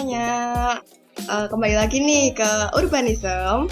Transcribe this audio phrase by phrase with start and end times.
[0.00, 0.80] semuanya.
[1.28, 3.68] Uh, kembali lagi nih ke Urbanism.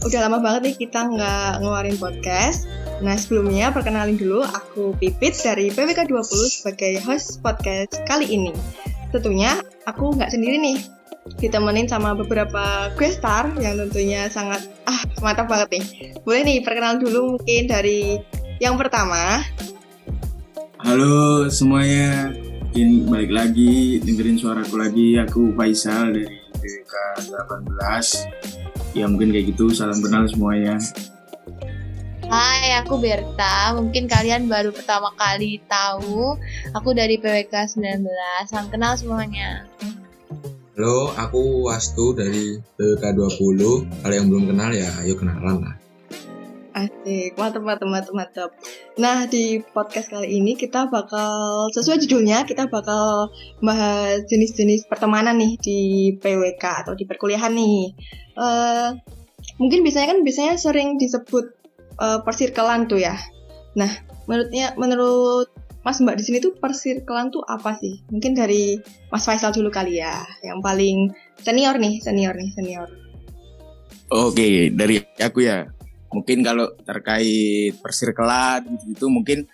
[0.00, 2.64] Udah lama banget nih kita nggak ngeluarin podcast.
[3.04, 6.24] Nah sebelumnya perkenalin dulu aku Pipit dari PWK 20
[6.56, 8.56] sebagai host podcast kali ini.
[9.12, 10.80] Tentunya aku nggak sendiri nih,
[11.36, 15.84] ditemenin sama beberapa guest star yang tentunya sangat ah mantap banget nih.
[16.24, 18.16] Boleh nih perkenalan dulu mungkin dari
[18.56, 19.44] yang pertama.
[20.80, 22.32] Halo semuanya,
[22.68, 26.92] mungkin balik lagi dengerin suaraku lagi aku Faisal dari BK
[27.32, 30.76] 18 ya mungkin kayak gitu salam kenal semuanya
[32.28, 33.72] Hai, aku Berta.
[33.72, 36.36] Mungkin kalian baru pertama kali tahu.
[36.76, 38.04] Aku dari PWK 19.
[38.44, 39.64] Salam kenal semuanya.
[40.76, 44.04] Halo, aku Wastu dari PWK 20.
[44.04, 45.77] Kalau yang belum kenal ya ayo kenalan lah.
[46.78, 48.50] Asik, mantap, mantap, mantap, mantap.
[49.02, 55.58] Nah, di podcast kali ini kita bakal, sesuai judulnya, kita bakal bahas jenis-jenis pertemanan nih
[55.58, 55.80] di
[56.22, 57.98] PWK atau di perkuliahan nih.
[58.38, 58.94] Uh,
[59.58, 61.50] mungkin biasanya kan biasanya sering disebut
[61.98, 63.18] uh, persirkelan tuh ya.
[63.74, 63.90] Nah,
[64.30, 65.50] menurutnya, menurut
[65.82, 68.06] Mas Mbak di sini tuh persirkelan tuh apa sih?
[68.06, 68.78] Mungkin dari
[69.10, 71.10] Mas Faisal dulu kali ya, yang paling
[71.42, 72.86] senior nih, senior nih, senior.
[74.14, 75.66] Oke, dari aku ya
[76.08, 79.44] mungkin kalau terkait persirkelan gitu, gitu mungkin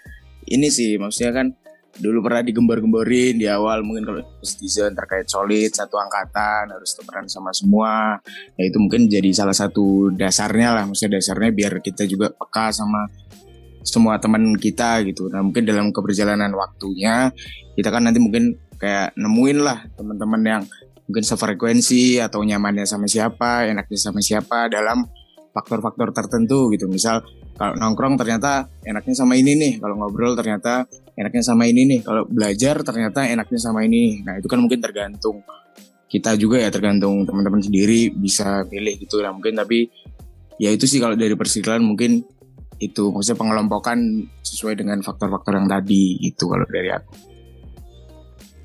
[0.47, 1.47] ini sih maksudnya kan
[1.95, 7.55] dulu pernah digembar-gemborin di awal mungkin kalau citizen terkait solid satu angkatan harus temenan sama
[7.55, 8.19] semua.
[8.59, 13.07] Ya itu mungkin jadi salah satu dasarnya lah maksudnya dasarnya biar kita juga peka sama
[13.87, 15.31] semua teman kita gitu.
[15.31, 17.31] Nah mungkin dalam keberjalanan waktunya
[17.79, 20.63] kita kan nanti mungkin kayak nemuin lah teman-teman yang
[21.07, 25.05] mungkin sefrekuensi atau nyamannya sama siapa enaknya sama siapa dalam
[25.55, 26.91] faktor-faktor tertentu gitu.
[26.91, 27.23] Misal
[27.55, 32.27] kalau nongkrong ternyata enaknya sama ini nih, kalau ngobrol ternyata enaknya sama ini nih, kalau
[32.27, 34.27] belajar ternyata enaknya sama ini.
[34.27, 35.47] Nah itu kan mungkin tergantung
[36.11, 39.55] kita juga ya, tergantung teman-teman sendiri bisa pilih gitu lah mungkin.
[39.55, 39.87] Tapi
[40.59, 42.27] ya itu sih kalau dari persiklan mungkin
[42.83, 47.15] itu maksudnya pengelompokan sesuai dengan faktor-faktor yang tadi itu kalau dari aku.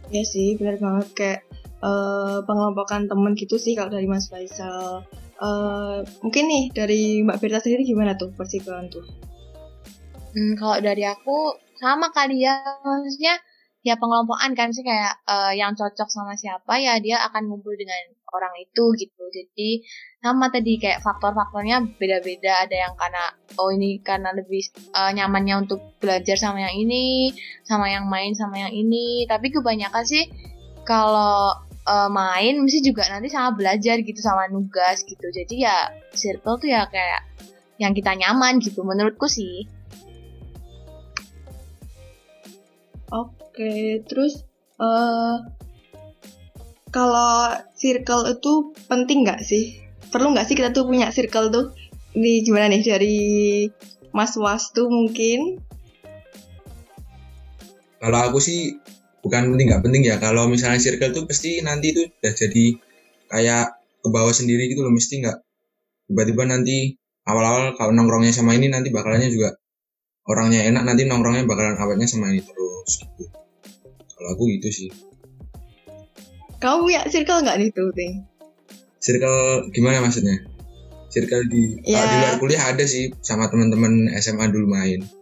[0.09, 1.39] Ya sih benar banget kayak
[1.85, 5.05] uh, pengelompokan teman gitu sih kalau dari Mas Faisal
[5.39, 9.07] Uh, mungkin nih dari Mbak Berta sendiri gimana tuh persikulan tuh?
[10.35, 13.39] Hmm, kalau dari aku sama kali ya, maksudnya
[13.79, 18.11] ya pengelompokan kan sih kayak uh, yang cocok sama siapa ya dia akan ngumpul dengan
[18.35, 19.23] orang itu gitu.
[19.31, 19.87] Jadi
[20.19, 22.67] sama tadi kayak faktor-faktornya beda-beda.
[22.67, 23.23] Ada yang karena
[23.57, 24.61] oh ini karena lebih
[24.93, 27.31] uh, nyamannya untuk belajar sama yang ini,
[27.63, 29.25] sama yang main sama yang ini.
[29.25, 30.27] Tapi kebanyakan sih
[30.83, 35.25] kalau uh, main mesti juga nanti sama belajar gitu sama nugas gitu.
[35.33, 37.25] Jadi ya circle tuh ya kayak
[37.81, 39.65] yang kita nyaman gitu menurutku sih.
[43.09, 44.45] Oke terus
[44.77, 45.41] uh,
[46.93, 48.53] kalau circle itu
[48.85, 49.81] penting nggak sih?
[50.13, 51.65] Perlu nggak sih kita tuh punya circle tuh?
[52.13, 53.17] Ini gimana nih dari
[54.13, 55.61] Mas Wastu mungkin?
[58.01, 58.79] Kalau aku sih
[59.23, 60.15] bukan penting nggak penting ya.
[60.17, 62.65] Kalau misalnya circle tuh pasti nanti tuh udah jadi
[63.29, 63.65] kayak
[63.99, 64.93] ke bawah sendiri gitu loh.
[64.93, 65.37] Mesti nggak
[66.09, 66.97] tiba-tiba nanti
[67.27, 69.53] awal-awal kalau nongkrongnya sama ini nanti bakalannya juga
[70.29, 73.23] orangnya enak nanti nongkrongnya bakalan awetnya sama ini terus gitu.
[74.15, 74.89] Kalau aku gitu sih.
[76.59, 78.25] Kamu punya circle nggak nih tuh ting?
[78.99, 80.43] Circle gimana maksudnya?
[81.09, 82.03] Circle di ya.
[82.03, 85.18] di luar kuliah ada sih sama teman-teman SMA dulu main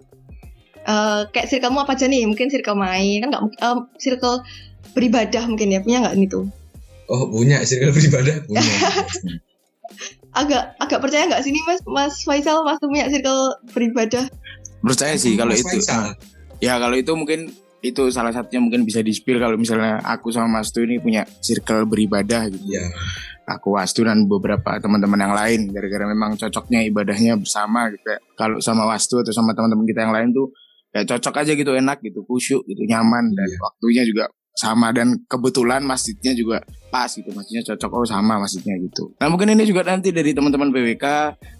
[0.88, 2.24] uh, kayak circlemu apa aja nih?
[2.26, 4.42] Mungkin circle main kan nggak uh, circle
[4.96, 6.46] beribadah mungkin ya punya nggak nih tuh?
[7.12, 8.64] Oh punya circle beribadah punya.
[10.38, 11.82] Agak agak percaya nggak sini mas?
[11.88, 14.30] Mas Faisal mas punya circle beribadah?
[14.82, 16.14] Percaya sih kalau itu Faisal.
[16.62, 17.50] ya kalau itu mungkin
[17.82, 21.86] itu salah satunya mungkin bisa di kalau misalnya aku sama Mas Tu ini punya circle
[21.86, 22.66] beribadah gitu.
[22.74, 22.86] Ya
[23.48, 28.84] aku Wastu dan beberapa teman-teman yang lain gara-gara memang cocoknya ibadahnya bersama gitu kalau sama
[28.84, 30.52] Wastu atau sama teman-teman kita yang lain tuh
[30.96, 33.60] ya cocok aja gitu enak gitu khusyuk gitu nyaman dan yeah.
[33.62, 36.58] waktunya juga sama dan kebetulan masjidnya juga
[36.90, 39.14] pas gitu masjidnya cocok oh sama masjidnya gitu.
[39.22, 41.06] Nah mungkin ini juga nanti dari teman-teman PWK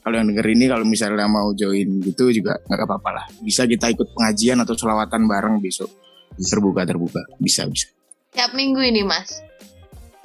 [0.02, 3.26] kalau yang denger ini kalau misalnya mau join gitu juga nggak apa-apa lah.
[3.46, 5.94] Bisa kita ikut pengajian atau selawatan bareng besok.
[6.42, 7.94] Terbuka terbuka bisa bisa.
[8.34, 9.46] Tiap minggu ini mas?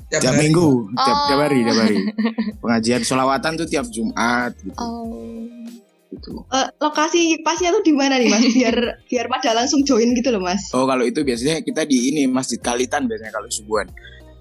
[0.08, 1.26] Tiap, tiap minggu tiap, oh.
[1.28, 1.96] tiap hari tiap hari.
[2.64, 4.80] Pengajian selawatan tuh tiap Jumat gitu.
[4.80, 5.12] Oh
[6.12, 6.44] gitu.
[6.52, 8.44] Uh, lokasi pasnya tuh di mana nih mas?
[8.52, 8.76] Biar
[9.10, 10.68] biar pada langsung join gitu loh mas.
[10.76, 13.88] Oh kalau itu biasanya kita di ini Masjid Kalitan biasanya kalau subuhan.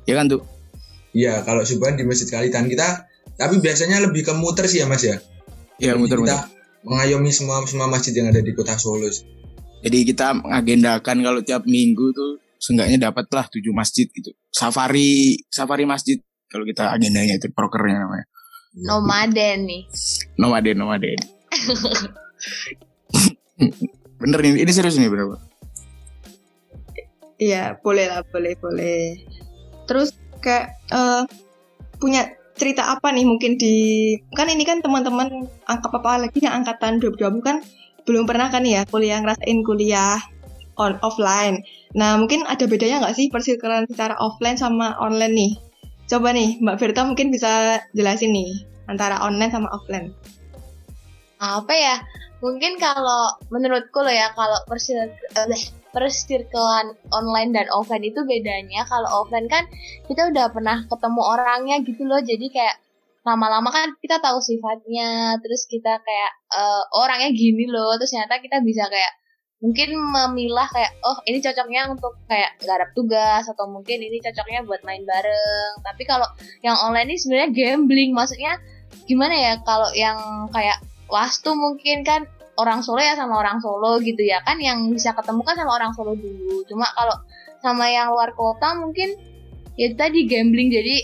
[0.03, 0.43] Ya kan tuh?
[1.15, 3.07] Iya kalau subuhan di Masjid Kalitan kita.
[3.39, 5.17] Tapi biasanya lebih ke muter sih ya mas ya.
[5.79, 6.35] Iya muter-muter.
[6.35, 9.09] Kita mengayomi semua semua masjid yang ada di kota Solo.
[9.81, 14.29] Jadi kita mengagendakan kalau tiap minggu tuh seenggaknya dapatlah tujuh masjid gitu.
[14.53, 16.21] Safari safari masjid
[16.51, 18.25] kalau kita agendanya itu prokernya namanya.
[18.71, 19.83] Nomaden nih.
[20.39, 21.19] Nomaden, nomaden.
[24.21, 25.37] bener nih, ini serius nih bener.
[27.41, 29.17] Iya, boleh lah, boleh, boleh.
[29.89, 31.23] Terus kayak eh,
[31.97, 32.29] punya
[32.61, 37.41] cerita apa nih mungkin di kan ini kan teman-teman angka apa lagi yang angkatan 2020
[37.41, 37.57] kan
[38.05, 40.21] belum pernah kan ya kuliah ngerasain kuliah
[40.77, 41.65] on offline.
[41.97, 45.51] Nah mungkin ada bedanya nggak sih persirkelan secara offline sama online nih?
[46.05, 48.49] Coba nih Mbak Berta mungkin bisa jelasin nih
[48.85, 50.13] antara online sama offline.
[51.41, 51.95] Apa ya?
[52.41, 55.61] Mungkin kalau menurutku loh ya kalau persir eh,
[55.93, 59.65] persirkelan online dan offline itu bedanya kalau offline kan
[60.05, 62.21] kita udah pernah ketemu orangnya gitu loh.
[62.21, 62.77] Jadi kayak
[63.25, 67.97] lama-lama kan kita tahu sifatnya terus kita kayak eh, orangnya gini loh.
[67.97, 69.13] Terus ternyata kita bisa kayak
[69.61, 74.81] mungkin memilah kayak oh ini cocoknya untuk kayak garap tugas atau mungkin ini cocoknya buat
[74.85, 75.73] main bareng.
[75.85, 76.25] Tapi kalau
[76.61, 78.13] yang online ini sebenarnya gambling.
[78.13, 78.57] Maksudnya
[79.05, 79.53] gimana ya?
[79.61, 80.17] Kalau yang
[80.49, 82.23] kayak wastu mungkin kan
[82.55, 85.91] orang Solo ya sama orang Solo gitu ya kan yang bisa ketemu kan sama orang
[85.91, 86.63] Solo dulu.
[86.65, 87.13] Cuma kalau
[87.59, 89.19] sama yang luar kota mungkin
[89.75, 90.71] ya tadi gambling.
[90.71, 90.95] Jadi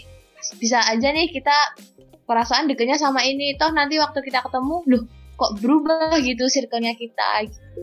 [0.58, 1.76] bisa aja nih kita
[2.24, 3.60] perasaan deketnya sama ini.
[3.60, 5.04] Toh nanti waktu kita ketemu loh
[5.38, 7.82] kok berubah gitu circle-nya kita gitu.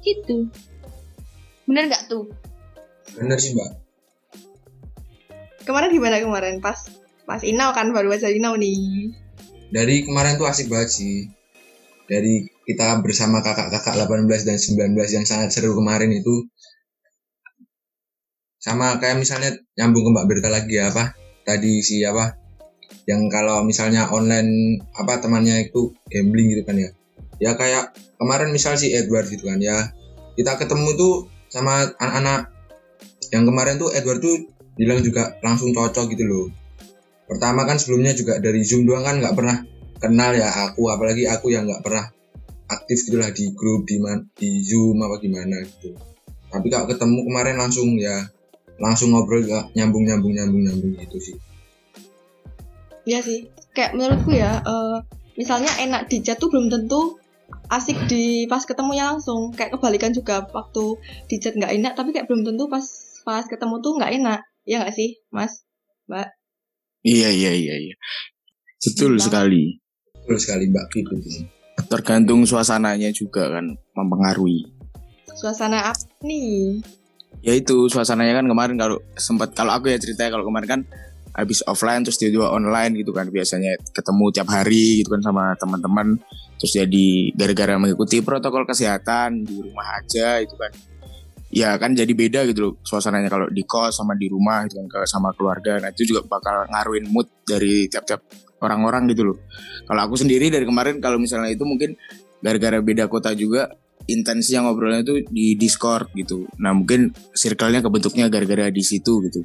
[0.00, 0.36] Gitu.
[1.66, 2.30] Bener nggak tuh?
[3.18, 3.82] Bener sih mbak.
[5.66, 6.62] Kemarin gimana kemarin?
[6.62, 6.78] Pas
[7.26, 9.25] pas Inau kan baru aja Inau nih.
[9.70, 11.26] Dari kemarin tuh asik banget sih.
[12.06, 16.46] Dari kita bersama kakak-kakak 18 dan 19 yang sangat seru kemarin itu.
[18.62, 21.14] Sama kayak misalnya nyambung ke Mbak Berta lagi ya apa?
[21.46, 22.34] Tadi si apa?
[23.06, 26.90] Yang kalau misalnya online apa temannya itu gambling gitu kan ya.
[27.38, 29.94] Ya kayak kemarin misal si Edward gitu kan ya.
[30.34, 31.14] Kita ketemu tuh
[31.50, 32.50] sama anak-anak
[33.30, 36.46] yang kemarin tuh Edward tuh bilang juga langsung cocok gitu loh.
[37.26, 39.56] Pertama kan sebelumnya juga dari Zoom doang kan nggak pernah
[39.98, 42.06] kenal ya aku apalagi aku yang nggak pernah
[42.66, 45.94] aktif gitulah di grup di man, di Zoom apa gimana gitu.
[46.50, 48.26] Tapi kalau ketemu kemarin langsung ya
[48.76, 51.36] langsung ngobrol juga nyambung nyambung nyambung nyambung gitu sih.
[53.06, 53.50] Iya sih.
[53.70, 54.96] Kayak menurutku ya, eh,
[55.38, 57.22] misalnya enak di chat tuh belum tentu
[57.70, 59.54] asik di pas ketemunya langsung.
[59.54, 60.98] Kayak kebalikan juga waktu
[61.30, 62.84] di chat nggak enak, tapi kayak belum tentu pas
[63.22, 64.40] pas ketemu tuh nggak enak.
[64.66, 65.62] Ya nggak sih, Mas?
[66.10, 66.35] Mbak?
[67.06, 67.96] Iya iya iya iya.
[68.82, 69.24] Betul Bang.
[69.30, 69.78] sekali.
[70.10, 71.46] Betul sekali Mbak gitu sih.
[71.86, 74.66] Tergantung suasananya juga kan mempengaruhi.
[75.38, 76.82] Suasana apa nih?
[77.46, 80.80] Ya itu suasananya kan kemarin kalau sempat kalau aku ya ceritanya kalau kemarin kan
[81.36, 85.52] habis offline terus dia juga online gitu kan biasanya ketemu tiap hari gitu kan sama
[85.60, 86.16] teman-teman
[86.56, 90.72] terus jadi gara-gara mengikuti protokol kesehatan di rumah aja itu kan
[91.56, 95.08] ya kan jadi beda gitu loh suasananya kalau di kos sama di rumah gitu kan
[95.08, 95.80] sama keluarga.
[95.80, 98.20] Nah itu juga bakal ngaruhin mood dari tiap-tiap
[98.60, 99.40] orang-orang gitu loh.
[99.88, 101.96] Kalau aku sendiri dari kemarin kalau misalnya itu mungkin
[102.44, 103.72] gara-gara beda kota juga
[104.04, 106.44] intensi yang ngobrolnya itu di Discord gitu.
[106.60, 109.40] Nah mungkin circle-nya kebentuknya gara-gara di situ gitu.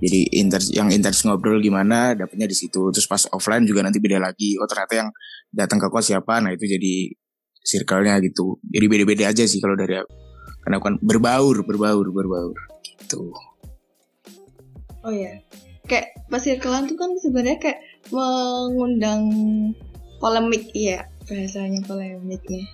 [0.00, 0.32] Jadi
[0.72, 2.88] yang intens ngobrol gimana dapetnya di situ.
[2.96, 4.56] Terus pas offline juga nanti beda lagi.
[4.56, 5.08] Oh ternyata yang
[5.52, 6.40] datang ke kos siapa?
[6.40, 7.12] Nah itu jadi
[7.60, 8.56] circle-nya gitu.
[8.64, 10.00] Jadi beda-beda aja sih kalau dari
[10.66, 13.30] karena aku kan berbaur berbaur berbaur gitu
[15.06, 15.38] Oh ya,
[15.86, 17.78] kayak pasir kelan tuh kan sebenarnya kayak
[18.10, 19.30] mengundang
[20.18, 22.66] polemik iya bahasanya polemiknya.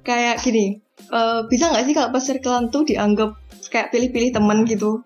[0.00, 0.80] Kayak gini,
[1.12, 3.36] eh, bisa nggak sih kalau pasir kelan tuh dianggap
[3.68, 5.04] kayak pilih-pilih teman gitu?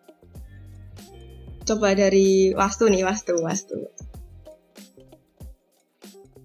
[1.67, 3.91] Coba dari wastu nih, wastu, wastu.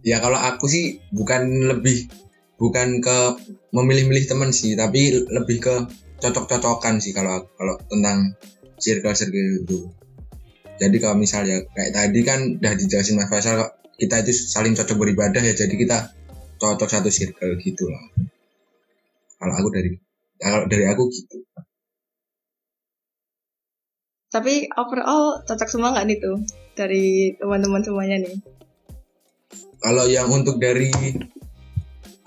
[0.02, 2.10] Ya kalau aku sih bukan lebih
[2.58, 3.18] bukan ke
[3.72, 5.76] memilih-milih teman sih, tapi lebih ke
[6.18, 8.34] cocok-cocokan sih kalau kalau tentang
[8.82, 9.80] circle-circle itu.
[10.78, 13.66] Jadi kalau misalnya kayak tadi kan udah dijelasin Mas Faisal
[13.98, 16.14] kita itu saling cocok beribadah ya jadi kita
[16.62, 18.04] cocok satu circle gitu lah.
[19.38, 19.90] Kalau aku dari
[20.38, 21.42] kalau dari aku gitu.
[24.28, 26.38] Tapi overall cocok semua nggak nih tuh
[26.78, 28.38] dari teman-teman semuanya nih?
[29.82, 30.94] Kalau yang untuk dari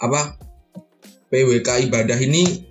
[0.00, 0.34] apa
[1.30, 2.66] PWK ibadah ini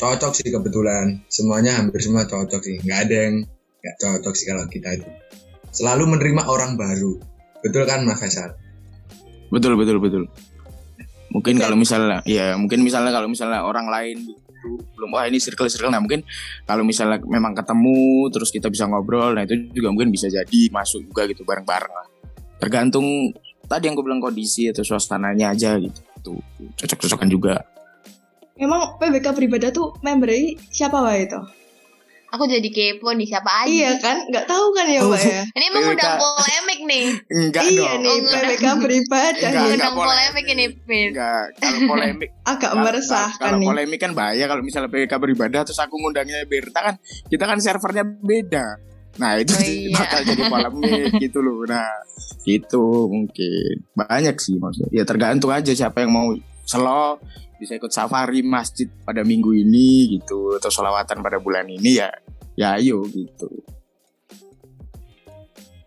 [0.00, 1.20] cocok sih kebetulan.
[1.28, 2.76] Semuanya hampir semua cocok sih.
[2.80, 3.34] Nggak ada yang
[3.84, 5.08] nggak cocok sih kalau kita itu.
[5.74, 7.20] Selalu menerima orang baru.
[7.60, 8.56] Betul kan Mas Faisal?
[9.52, 10.24] Betul betul betul.
[11.30, 14.24] Mungkin kalau misalnya ya mungkin misalnya kalau misalnya orang lain
[14.96, 16.20] belum wah ini circle circle nah mungkin
[16.68, 21.08] kalau misalnya memang ketemu terus kita bisa ngobrol nah itu juga mungkin bisa jadi masuk
[21.08, 22.06] juga gitu bareng bareng lah.
[22.60, 23.32] Tergantung
[23.64, 26.38] tadi yang gue bilang kondisi atau suasananya aja gitu tuh
[26.74, 27.54] cocok cocokan juga
[28.54, 30.36] Emang PBK beribadah tuh membernya
[30.68, 31.40] siapa wae itu?
[32.30, 33.66] Aku jadi kepo nih siapa aja.
[33.66, 34.22] Iya kan?
[34.22, 35.42] Nggak tahu kan ya Oh, Mbak ya?
[35.48, 35.74] Ini PWK.
[35.74, 37.04] mengundang polemik nih.
[37.40, 37.98] Enggak iya dong.
[37.98, 38.42] nih, Oh, nggak.
[38.44, 39.90] PWK beribadah Enggak, enggak.
[39.90, 40.04] Polemik.
[40.04, 41.08] polemik ini, Pin.
[41.10, 43.66] Enggak, kalau polemik Agak meresahkan kalau nih.
[43.66, 46.94] polemik kan bahaya kalau misalnya PK beribadah terus aku ngundangnya Berta kan
[47.26, 48.66] kita kan servernya beda.
[49.20, 49.92] Nah, itu Oh, iya.
[49.92, 51.60] bakal jadi polemik gitu loh.
[51.68, 51.84] Nah,
[52.48, 54.90] itu mungkin banyak sih maksudnya.
[54.96, 56.32] Ya tergantung aja siapa yang mau
[56.64, 57.20] selo
[57.60, 62.08] bisa ikut safari masjid pada minggu ini gitu atau sholawatan pada bulan ini ya
[62.56, 63.52] ya ayo gitu.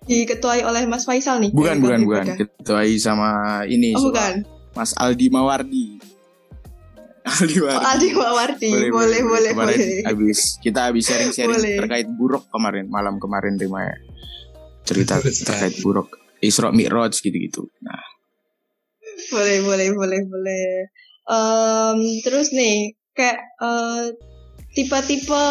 [0.06, 1.50] Diketuai oleh Mas Faisal nih.
[1.50, 4.46] Bukan bukan bukan ketuai sama ini Oh bukan.
[4.78, 5.98] Mas Aldi Mawardi.
[7.24, 7.88] Aldi Mawardi.
[7.88, 8.70] Aldi Mawardi.
[8.92, 10.04] Boleh, boleh, kemarin boleh.
[10.04, 11.78] Habis kita habis sharing-sharing Boleh.
[11.80, 13.96] terkait buruk kemarin malam kemarin tema ya.
[14.84, 16.12] cerita terkait buruk
[16.44, 17.72] Isra Mi'raj gitu-gitu.
[17.80, 18.04] Nah,
[19.32, 20.68] Boleh, boleh, boleh, boleh.
[21.24, 24.06] Em, terus nih, kayak eh,
[24.76, 25.46] tipe-tipe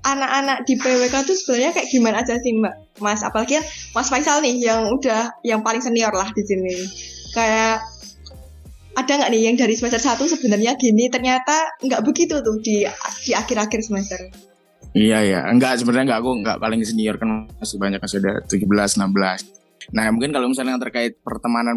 [0.00, 3.02] anak-anak di PWK tuh sebenarnya kayak gimana aja sih Mbak?
[3.02, 6.86] Mas, apalagi kan Mas Faisal nih yang udah yang paling senior lah di sini.
[7.34, 7.82] Kayak
[8.96, 12.88] ada nggak nih yang dari semester 1 sebenarnya gini ternyata nggak begitu tuh di
[13.22, 14.18] di akhir-akhir semester.
[14.96, 18.64] iya ya, enggak sebenarnya enggak aku enggak paling senior kan masih banyak masih ada 17
[18.96, 19.92] 16.
[19.92, 21.76] Nah, mungkin kalau misalnya yang terkait pertemanan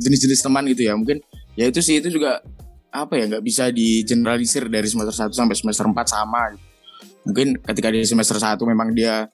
[0.00, 1.20] jenis-jenis teman gitu ya, mungkin
[1.54, 2.40] ya itu sih itu juga
[2.88, 6.56] apa ya nggak bisa digeneralisir dari semester 1 sampai semester 4 sama.
[7.28, 9.28] Mungkin ketika di semester 1 memang dia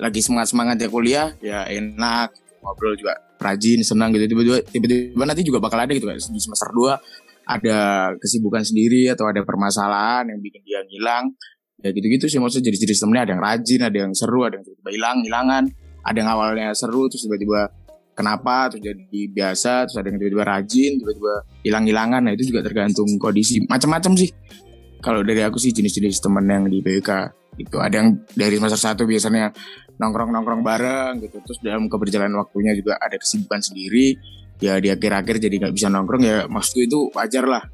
[0.00, 2.32] lagi semangat-semangat ya kuliah, ya enak
[2.64, 4.26] ngobrol juga rajin, senang gitu.
[4.28, 7.78] Tiba-tiba tiba-tiba nanti juga bakal ada gitu kan di semester 2 ada
[8.18, 11.30] kesibukan sendiri atau ada permasalahan yang bikin dia ngilang.
[11.84, 14.90] Ya gitu-gitu sih maksudnya jenis-jenis temennya ada yang rajin, ada yang seru, ada yang tiba-tiba
[14.90, 15.64] hilang, hilangan.
[16.06, 17.70] Ada yang awalnya seru terus tiba-tiba
[18.16, 22.20] kenapa terus jadi biasa, terus ada yang tiba-tiba rajin, tiba-tiba hilang-hilangan.
[22.24, 23.60] Nah, itu juga tergantung kondisi.
[23.68, 24.30] Macam-macam sih.
[25.04, 27.10] Kalau dari aku sih jenis-jenis temen yang di BK
[27.56, 27.80] gitu.
[27.80, 29.52] Ada yang dari semester 1 biasanya
[29.96, 31.40] nongkrong-nongkrong bareng gitu.
[31.42, 34.16] Terus dalam keberjalanan waktunya juga ada kesibukan sendiri.
[34.56, 37.64] Ya di akhir-akhir jadi nggak bisa nongkrong ya maksudku itu wajar lah.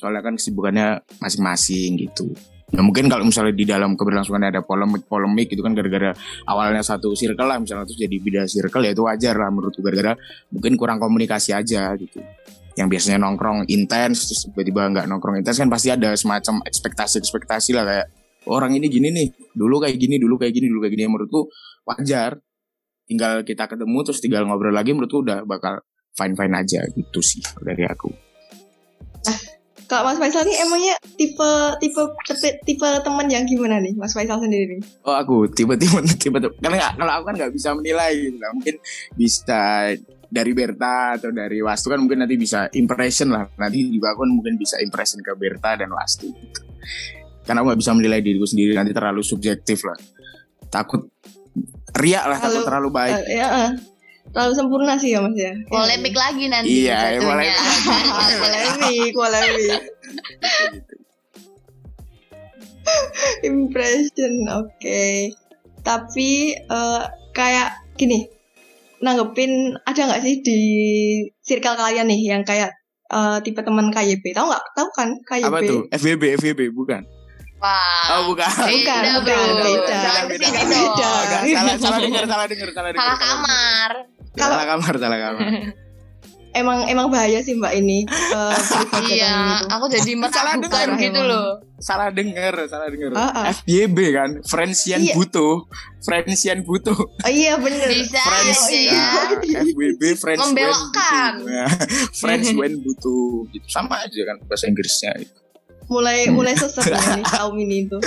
[0.00, 2.32] Soalnya kan kesibukannya masing-masing gitu.
[2.70, 6.14] Ya mungkin kalau misalnya di dalam keberlangsungan ada polemik-polemik itu kan gara-gara
[6.46, 10.14] awalnya satu circle lah misalnya terus jadi beda circle ya itu wajar lah menurutku gara-gara
[10.54, 12.22] mungkin kurang komunikasi aja gitu.
[12.78, 17.84] Yang biasanya nongkrong intens terus tiba-tiba nggak nongkrong intens kan pasti ada semacam ekspektasi-ekspektasi lah
[17.84, 18.06] kayak
[18.48, 21.50] orang ini gini nih, dulu kayak gini, dulu kayak gini, dulu kayak gini yang menurutku
[21.84, 22.40] wajar.
[23.04, 25.82] Tinggal kita ketemu terus tinggal ngobrol lagi menurutku udah bakal
[26.14, 28.30] fine-fine aja gitu sih dari aku.
[29.90, 31.50] Kalau Mas Faisal nih emangnya tipe
[31.82, 34.78] tipe tipe, tipe teman yang gimana nih Mas Faisal sendiri?
[35.02, 38.54] Oh aku tiba-tiba tiba-tiba karena nggak- kalau aku kan nggak bisa menilai gitu lah.
[38.54, 38.74] Mungkin
[39.18, 39.90] bisa
[40.30, 43.50] dari Berta atau dari Wastu kan mungkin nanti bisa impression lah.
[43.58, 46.62] Nanti juga aku kan mungkin bisa impression ke Berta dan Wastu gitu.
[47.50, 49.98] Karena aku nggak bisa menilai diriku sendiri nanti terlalu subjektif lah.
[50.70, 51.10] Takut
[51.98, 53.14] riak lah, takut Kalau- terlalu baik.
[53.26, 53.70] Eh, ya, eh.
[54.30, 55.50] terlalu sempurna sih ya Mas ya.
[55.66, 57.26] Polemik lagi nanti Iya, ya, satunya.
[57.26, 57.56] polemik.
[58.38, 59.80] polemik, polemik.
[63.42, 65.02] Impression, oke.
[65.82, 67.02] Tapi eh,
[67.34, 68.30] kayak gini,
[69.02, 70.60] nanggepin ada nggak sih di
[71.42, 72.70] circle kalian nih yang kayak
[73.10, 74.22] eh, tipe teman KYB?
[74.30, 74.64] Tahu nggak?
[74.78, 75.50] Tahu kan KYB?
[75.50, 75.80] Apa tuh?
[75.90, 77.02] FBB, FBB bukan?
[77.60, 78.04] Wah.
[78.10, 78.48] Oh bukan.
[78.48, 79.62] Bukan, Beda, bukan, bro.
[79.62, 79.96] beda.
[80.00, 80.78] Jangan Beda, beda.
[80.80, 83.04] Oh, enggak, salah, salah dengar, salah dengar, salah dengar.
[83.04, 83.90] Salah kamar.
[84.30, 85.46] Kalau- Salah kamar, salah kamar.
[86.50, 88.02] Emang emang bahaya sih Mbak ini.
[88.10, 89.70] private Iya, gitu.
[89.70, 90.10] aku jadi
[90.58, 91.30] dengar gitu emang.
[91.30, 91.48] loh.
[91.78, 93.10] salah dengar, salah dengar.
[93.14, 93.44] Ah, ah.
[93.54, 95.14] FYB kan, Friendsian Iya.
[95.14, 95.64] butuh,
[96.02, 96.98] Friendsian butuh.
[96.98, 97.86] Oh, iya bener.
[97.86, 98.92] Bisa Friends gitu iya.
[98.92, 99.08] ya.
[99.46, 101.32] Nah, FWB Friends when Membelokkan.
[101.38, 101.48] butuh.
[101.48, 101.70] Nah,
[102.12, 105.39] friends when butuh gitu sama aja kan bahasa Inggrisnya gitu.
[105.90, 107.98] Mulai mulai sesat ya nih kaum ini tuh.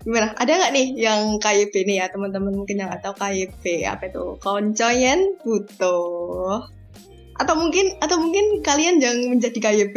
[0.00, 0.32] Gimana?
[0.38, 4.38] Ada nggak nih yang KYP nih ya teman-teman mungkin yang tahu KYP apa itu?
[4.40, 6.64] Koncoyen butuh.
[7.36, 9.96] Atau mungkin atau mungkin kalian yang menjadi KYP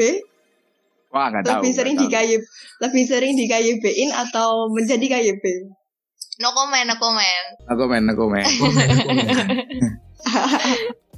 [1.13, 1.61] Wah nggak tahu.
[1.61, 2.15] lebih sering di tahu.
[2.17, 2.43] KYP
[2.81, 5.45] lebih sering di KYP-in atau menjadi KYP?
[6.41, 7.45] No comment, no comment.
[7.69, 8.49] Aku main, aku main.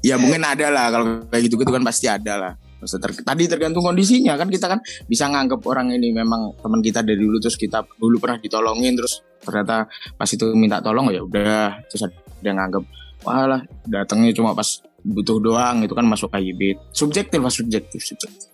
[0.07, 2.53] ya mungkin ada lah kalau kayak gitu gitu kan pasti ada lah.
[2.85, 7.01] Maksudnya ter- tadi tergantung kondisinya kan kita kan bisa nganggap orang ini memang teman kita
[7.01, 11.81] dari dulu terus kita dulu pernah ditolongin terus ternyata pas itu minta tolong ya udah
[11.89, 12.13] terus ada
[12.45, 12.85] yang nganggap
[13.25, 14.69] wah lah datangnya cuma pas
[15.01, 18.53] butuh doang itu kan masuk KYB subjektif lah subjektif subjektif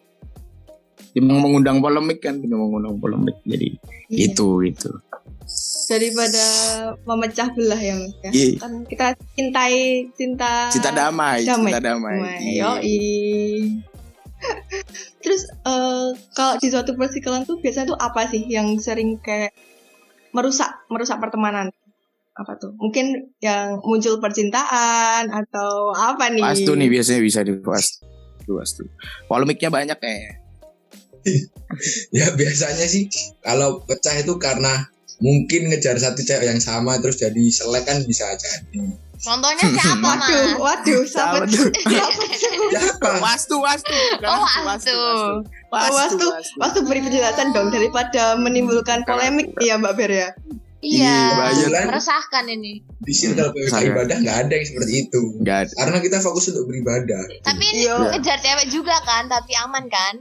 [1.19, 3.75] mau mengundang polemik kan dia mau mengundang polemik jadi
[4.11, 4.31] Iya.
[4.31, 4.91] itu itu
[5.91, 6.45] Daripada
[7.03, 8.31] memecah belah ya Mas ya.
[8.31, 8.55] Iya.
[8.63, 11.67] Kan kita cintai cinta cita damai Damai.
[11.67, 12.39] cita damai, Damai.
[12.55, 12.99] Yoi.
[15.23, 19.53] Terus eh, kalau di suatu persikelan tuh biasanya tuh apa sih yang sering kayak
[20.31, 21.69] merusak merusak pertemanan?
[22.31, 22.71] Apa tuh?
[22.79, 26.41] Mungkin yang muncul percintaan atau apa nih?
[26.41, 28.07] Wastu nih biasanya bisa di wastu.
[28.47, 28.83] Wastu.
[29.27, 30.41] Polemiknya banyak kayak.
[32.11, 33.07] Ya biasanya sih
[33.39, 34.91] kalau pecah itu karena
[35.23, 38.91] mungkin ngejar satu cewek yang sama terus jadi selek kan bisa jadi.
[39.21, 40.25] Contohnya siapa mas?
[40.25, 41.69] Waduh, waduh, Siapa tuh?
[41.69, 42.69] Siapa tuh?
[42.71, 43.09] Siapa?
[43.19, 43.93] Wastu, wastu.
[44.23, 44.93] Oh, wastu, wastu.
[45.69, 46.27] Wastu, wastu.
[46.57, 50.29] Wastu beri penjelasan dong daripada menimbulkan polemik ya Mbak Ber ya.
[50.81, 51.13] Iya,
[51.53, 52.81] Iya, meresahkan ini.
[52.97, 53.93] Di sini kalau PWK Saya.
[53.93, 55.21] ibadah nggak ada yang seperti itu.
[55.39, 55.69] Ada.
[55.69, 57.21] Karena kita fokus untuk beribadah.
[57.45, 57.95] Tapi ini Iya.
[58.09, 60.13] ngejar cewek juga kan, tapi aman kan?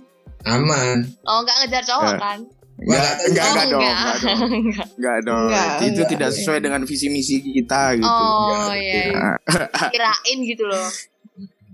[0.44, 1.08] Aman.
[1.24, 2.38] Oh, nggak ngejar cowok Eh.
[2.82, 2.88] Kan?
[2.88, 3.82] Enggak, Oh, enggak, enggak dong.
[3.82, 4.00] enggak.
[4.00, 4.40] Enggak dong.
[4.56, 4.86] Enggak.
[4.90, 5.46] Enggak dong.
[5.46, 6.08] Enggak, itu enggak.
[6.08, 8.06] tidak sesuai dengan visi misi kita gitu.
[8.06, 9.30] Oh Enggak, iya, iya.
[9.94, 10.88] kirain gitu loh.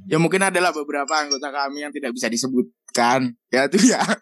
[0.06, 3.34] Ya mungkin adalah beberapa anggota kami yang tidak bisa disebutkan.
[3.48, 3.98] Ya itu ya.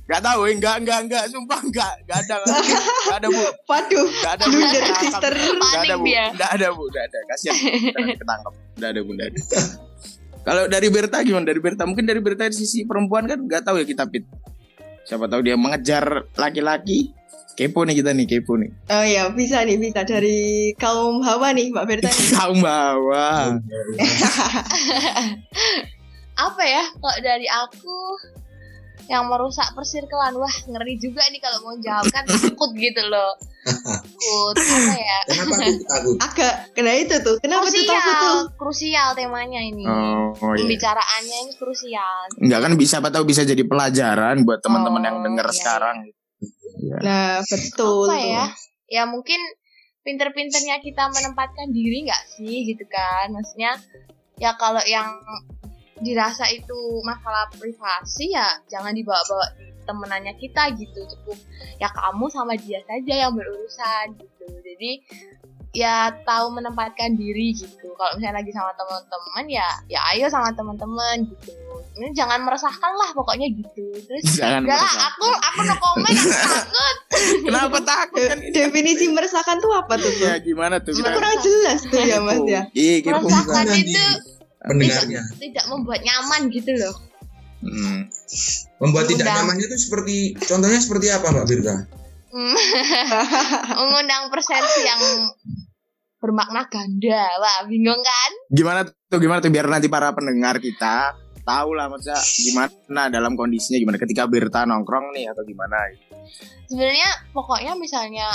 [0.00, 2.36] Enggak tahu, enggak, enggak, enggak, sumpah enggak, enggak ada.
[2.42, 3.42] Enggak ada, Bu.
[3.68, 4.44] Waduh, Enggak ada.
[4.44, 4.50] Bu.
[4.50, 5.02] blunder Ketangkap.
[5.04, 5.32] sister.
[5.36, 6.04] Enggak ada, Bu.
[6.08, 6.82] Enggak ada, Bu.
[6.88, 7.18] Enggak ada.
[7.28, 7.56] Kasihan.
[7.60, 8.52] Kita ketangkap.
[8.74, 9.10] Enggak ada, Bu.
[9.14, 9.40] Enggak ada.
[10.40, 11.44] Kalau dari Berta gimana?
[11.44, 14.24] Dari Berta mungkin dari Berta di sisi perempuan kan enggak tahu ya kita pit.
[15.04, 17.12] Siapa tahu dia mengejar laki-laki.
[17.58, 18.70] Kepo nih kita nih, kepo nih.
[18.88, 22.08] Oh ya, bisa nih, bisa dari kaum Hawa nih, Mbak Berta.
[22.08, 22.28] nih.
[22.40, 23.28] Tahu bawa.
[26.48, 26.84] Apa ya?
[26.88, 27.96] Kalau dari aku
[29.10, 33.34] yang merusak persirkelan, wah ngeri juga nih kalau mau jawab kan takut gitu loh.
[33.66, 35.18] Takut apa ya?
[35.26, 36.16] Kenapa aku takut?
[36.22, 37.36] Agak kena itu tuh.
[37.42, 38.38] Kenapa tuh takut tuh?
[38.54, 39.82] Krusial, krusial temanya ini.
[39.82, 40.62] Oh, iya.
[40.62, 42.18] Pembicaraannya ini krusial.
[42.38, 45.96] Enggak kan bisa apa tahu bisa jadi pelajaran buat teman-teman Oh, yang denger iya, sekarang.
[46.78, 46.96] Iya.
[47.02, 48.06] Nah, betul.
[48.06, 48.30] apa tuh.
[48.30, 48.44] ya
[48.90, 49.38] ya mungkin
[50.02, 53.78] pinter-pinternya kita menempatkan diri nggak sih gitu kan maksudnya
[54.42, 55.06] ya kalau yang
[56.00, 61.38] dirasa itu masalah privasi ya jangan dibawa-bawa di temenannya kita gitu cukup
[61.76, 64.92] ya kamu sama dia saja yang berurusan gitu jadi
[65.70, 71.30] ya tahu menempatkan diri gitu kalau misalnya lagi sama teman-teman ya ya ayo sama teman-teman
[71.30, 71.54] gitu
[72.00, 76.32] ini jangan meresahkan lah pokoknya gitu terus Jangan Enggak lah, aku aku no comment, aku
[76.32, 76.96] takut.
[77.50, 78.38] Kenapa takut kan?
[78.40, 80.08] De- definisi meresahkan tuh apa tuh?
[80.16, 80.48] Ya tuh?
[80.48, 80.96] gimana tuh?
[80.96, 82.62] Kita Kurang jelas tuh ya, Mas ya.
[82.72, 83.10] Iya.
[83.10, 84.04] Meresahkan itu
[84.60, 85.22] Pendengarnya.
[85.40, 86.94] tidak membuat nyaman gitu loh.
[87.60, 88.08] Hmm.
[88.80, 89.36] Membuat tidak Undang.
[89.44, 90.16] nyamannya itu seperti
[90.48, 91.74] contohnya seperti apa Mbak Birka?
[92.30, 92.56] Hmm.
[93.80, 95.00] Mengundang persepsi yang
[96.20, 97.24] bermakna ganda.
[97.40, 98.30] Wah, bingung kan?
[98.52, 99.18] Gimana tuh?
[99.20, 104.28] Gimana tuh biar nanti para pendengar kita tahu lah maksudnya gimana dalam kondisinya gimana ketika
[104.28, 106.04] Berta nongkrong nih atau gimana gitu.
[106.70, 108.28] Sebenarnya pokoknya misalnya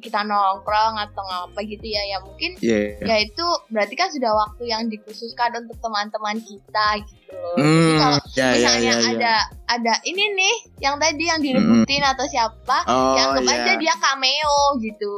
[0.00, 3.04] kita nongkrong atau ngapa gitu ya, ya mungkin Iya.
[3.04, 7.54] ya itu berarti kan sudah waktu yang dikhususkan untuk teman-teman kita gitu loh.
[7.54, 9.10] Jadi Hmm, kalau ya, ya, misalnya ya, ya.
[9.12, 9.34] ada
[9.68, 13.54] ada ini nih yang tadi yang direbutin atau siapa Oh, ya anggap iya.
[13.54, 15.12] aja dia cameo gitu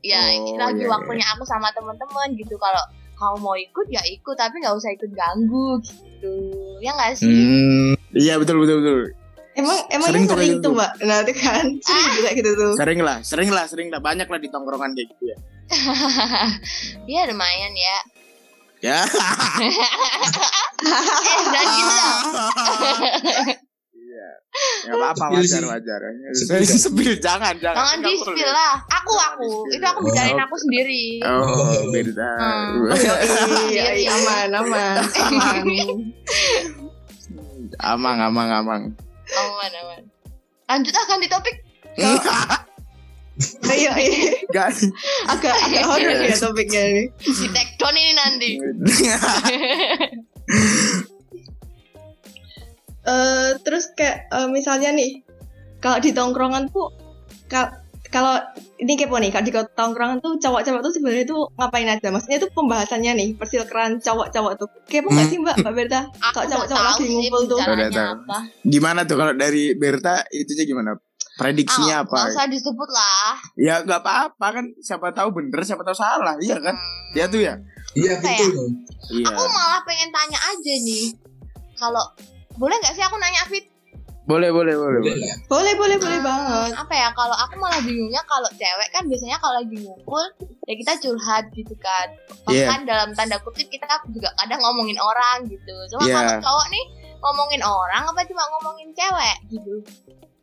[0.00, 2.80] ya Oh, ini lagi iya, waktunya aku sama teman-teman gitu kalau
[3.12, 6.34] kamu mau ikut ya ikut tapi nggak usah ikut ganggu gitu
[6.78, 9.00] ya nggak sih Hmm, iya betul betul betul.
[9.58, 10.72] Emang emangnya Sering tuh sering, tuh.
[10.72, 10.90] Mbak.
[11.02, 12.14] Nah, itu kan sering Ah.
[12.14, 12.72] juga gitu tuh.
[12.74, 15.36] Sering lah, sering lah, sering lah banyak lah di tongkrongan kayak gitu ya.
[17.10, 17.96] ya lumayan ya
[18.78, 19.02] Ya.
[19.58, 19.66] eh
[21.44, 22.14] jangan gitu lah
[23.92, 24.28] Iya.
[24.86, 26.00] Ya apa-apa wajar wajar.
[26.32, 27.76] Sepil, Sepil, sepil jangan jangan.
[27.76, 28.48] jangan di boleh.
[28.48, 30.40] lah aku Jangan aku itu aku bicarain Oh.
[30.40, 32.30] aku sendiri Oh, beda.
[32.32, 32.80] Hmm.
[32.80, 33.98] Oh, iya, Sendiri.
[33.98, 35.64] iya, aman, aman, aman.
[37.80, 38.82] Amang, amang, amang.
[39.36, 40.02] Aman aman
[40.68, 41.56] lanjut ah ganti topik
[43.70, 44.34] Ayo, iya.
[44.50, 44.74] Gak.
[45.30, 47.04] agak agak horor ya topiknya ini.
[47.22, 48.48] di take down ini nanti
[53.08, 55.24] Eh, terus kayak eh, misalnya nih,
[55.80, 56.92] kalau di tongkrongan tuh,
[57.48, 58.40] ka- kalau
[58.76, 62.08] ini kepo nih, kalau di tongkrongan tuh cowok-cowok tuh sebenarnya tuh ngapain aja?
[62.08, 64.68] Maksudnya tuh pembahasannya nih, persilkeran cowok-cowok tuh.
[64.84, 65.30] Kepo nggak Hmm.
[65.30, 66.00] sih Mbak, Mbak Berta?
[66.34, 67.58] Kalau nggak cowok-cowok lagi sih ngumpul tuh.
[67.60, 70.92] apa Gimana tuh kalau dari Berta itunya gimana?
[71.34, 72.34] Prediksinya Ah, apa?
[72.34, 76.74] usah disebut lah Ya nggak apa-apa kan siapa tahu bener siapa tahu salah iya kan
[76.74, 77.14] Hmm.
[77.14, 77.54] dia tuh ya
[77.94, 78.66] Iya Apa betul.
[79.12, 81.14] iya Aku malah pengen tanya aja nih.
[81.74, 82.04] Kalau
[82.54, 83.64] boleh nggak sih aku nanya Fit?
[84.28, 85.32] Boleh boleh boleh, Boleh boleh.
[85.48, 86.76] Boleh, boleh, boleh banget.
[86.76, 87.08] Apa ya?
[87.10, 90.24] Kalau aku malah bingungnya kalau cewek kan biasanya kalau lagi ngumpul
[90.62, 92.06] ya kita curhat gitu kan.
[92.46, 92.68] Iya.
[92.68, 95.72] Bahkan dalam tanda kutip kita juga kadang ngomongin orang gitu.
[95.90, 96.14] Cuma Iya.
[96.14, 96.84] kalau cowok nih
[97.18, 99.74] ngomongin orang apa cuma ngomongin cewek gitu.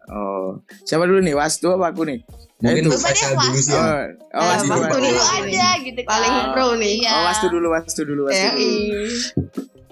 [0.06, 2.22] oh siapa dulu nih wastu apa aku nih
[2.56, 2.90] Mungkin Itu.
[2.90, 3.74] Mbak Faisal dulu sih.
[3.74, 4.00] oh, oh
[4.32, 4.98] Eh, wastu Wastu wastu.
[4.98, 6.10] nih, Dulu aja gitu kan.
[6.10, 6.94] Paling pro nih.
[7.00, 7.12] Iya.
[7.12, 8.64] oh wastu dulu wastu dulu wastu Ya, dulu.
[8.64, 9.02] iya.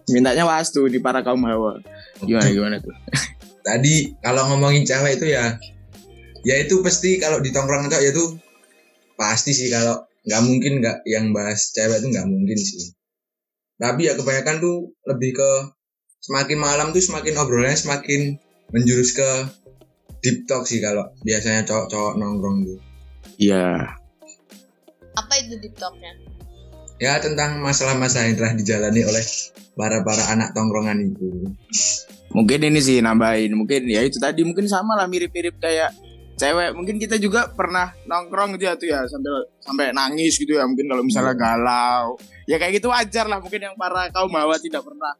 [0.05, 1.79] Mintanya wastu di para kaum hawa.
[2.19, 2.93] Gimana gimana tuh?
[3.63, 5.55] Tadi kalau ngomongin cewek itu ya,
[6.43, 8.25] ya itu pasti kalau di tongkrongan cowok ya itu
[9.15, 12.91] pasti sih kalau nggak mungkin nggak yang bahas cewek itu nggak mungkin sih.
[13.79, 15.51] Tapi ya kebanyakan tuh lebih ke
[16.23, 18.39] semakin malam tuh semakin obrolannya semakin
[18.71, 19.29] menjurus ke
[20.23, 22.79] deep talk sih kalau biasanya cowok-cowok nongkrong tuh.
[23.39, 23.99] Iya.
[25.19, 26.15] Apa itu deep talk-nya?
[27.01, 29.25] Ya tentang masalah-masalah yang telah dijalani oleh
[29.75, 31.51] para para anak tongkrongan itu.
[32.33, 33.53] Mungkin ini sih nambahin.
[33.53, 35.93] Mungkin ya itu tadi mungkin sama lah mirip-mirip kayak
[36.35, 36.73] cewek.
[36.73, 40.65] Mungkin kita juga pernah nongkrong gitu ya tuh ya sampai sampai nangis gitu ya.
[40.65, 42.17] Mungkin kalau misalnya galau.
[42.43, 43.37] Ya kayak gitu wajar lah.
[43.37, 45.13] Mungkin yang para kaum hawa tidak pernah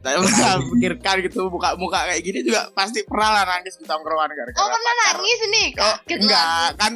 [0.00, 4.56] saya pernah pikirkan gitu muka-muka kayak gini juga pasti pernah lah nangis di tongkrongan gara-gara
[4.56, 5.12] Oh pernah pacar.
[5.12, 6.20] nangis nih Oh, kaget lah.
[6.24, 6.92] enggak kan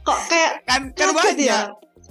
[0.00, 1.60] Kok kayak kan kan banyak ya?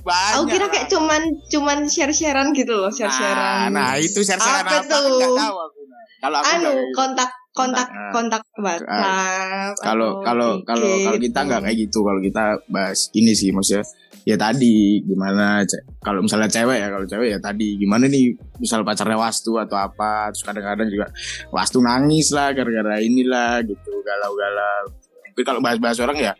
[0.06, 3.70] Banyak Aku kira kayak cuman cuman share-sharean gitu loh, nah, share-sharean.
[3.74, 5.34] nah itu share-sharean Apa apa, tuh?
[5.34, 6.04] tahu aku nah.
[6.22, 8.12] kalau aku anu kontak kontak Nah.
[8.12, 9.74] kontak WhatsApp.
[9.80, 13.88] kalau kalau kalau kalau kita nggak kayak gitu kalau kita bahas ini sih maksudnya
[14.22, 15.63] ya tadi gimana
[16.02, 20.30] kalau misalnya cewek ya kalau cewek ya tadi gimana nih misal pacarnya wastu atau apa
[20.30, 21.08] terus kadang-kadang juga
[21.50, 24.86] wastu nangis lah gara-gara inilah gitu galau-galau
[25.30, 26.34] tapi kalau bahas-bahas orang ya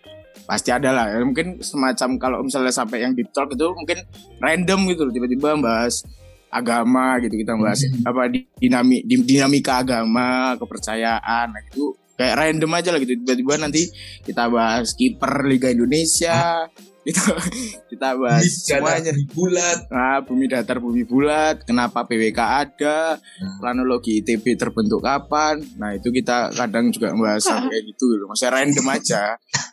[0.46, 1.06] pasti ada lah.
[1.12, 4.02] Ya, mungkin semacam kalau misalnya sampai yang deep talk itu mungkin
[4.40, 5.14] random gitu loh.
[5.14, 6.06] Tiba-tiba bahas
[6.48, 7.36] agama gitu.
[7.36, 8.06] Kita bahas Hmm.
[8.06, 11.52] apa di dinami di- dinamika agama kepercayaan.
[11.52, 13.14] Nah, itu kayak random aja lah gitu.
[13.20, 13.82] Tiba-tiba nanti
[14.24, 16.70] kita bahas kiper Liga Indonesia
[17.06, 17.22] itu
[17.92, 19.78] kita bahas Liga semuanya di bulat.
[19.88, 22.98] nah bumi datar bumi bulat kenapa PWK ada
[23.36, 23.58] Hmm.
[23.60, 28.54] planologi ITB terbentuk kapan nah itu kita kadang juga bahas sampai kayak gitu gitu maksudnya
[28.56, 29.24] random aja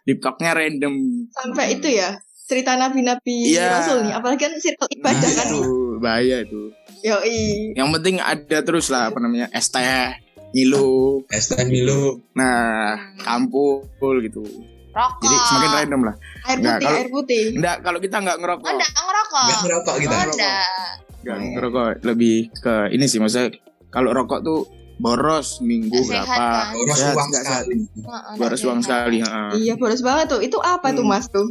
[0.03, 0.95] deep talknya random
[1.33, 2.11] sampai itu ya
[2.43, 3.81] cerita nabi-nabi Iya.
[3.81, 5.47] Rasul nih, apalagi kan circle ibadah Nah, kan.
[5.49, 5.63] itu
[5.99, 6.63] bahaya itu
[7.01, 7.73] Yoi.
[7.73, 10.21] yang penting ada terus lah apa namanya teh
[10.53, 12.21] Milo Estan Milo.
[12.35, 13.89] nah kampul
[14.21, 14.45] gitu
[14.93, 15.21] Rokok.
[15.21, 17.45] jadi semakin random lah Air Nggak, putih, kalau- air putih.
[17.55, 19.43] enggak kalau kita nggak ngerokok Oh, enggak ngerokok.
[19.43, 20.13] Enggak ngerokok kita.
[20.13, 20.91] Oh, enggak.
[21.23, 23.49] nggak ngerokok lebih ke ini sih maksudnya
[23.89, 24.61] kalau rokok tuh
[24.95, 26.67] boros minggu sehat, berapa kan?
[26.75, 27.45] Boros Sehat, uang sehat.
[27.63, 27.75] sekali.
[27.75, 28.87] Heeh, boros enggak uang sehat.
[28.99, 29.51] sekali heeh.
[29.59, 30.41] Iya, boros banget tuh.
[30.41, 31.13] Itu apa tuh, Hmm.
[31.13, 31.49] Mas tuh?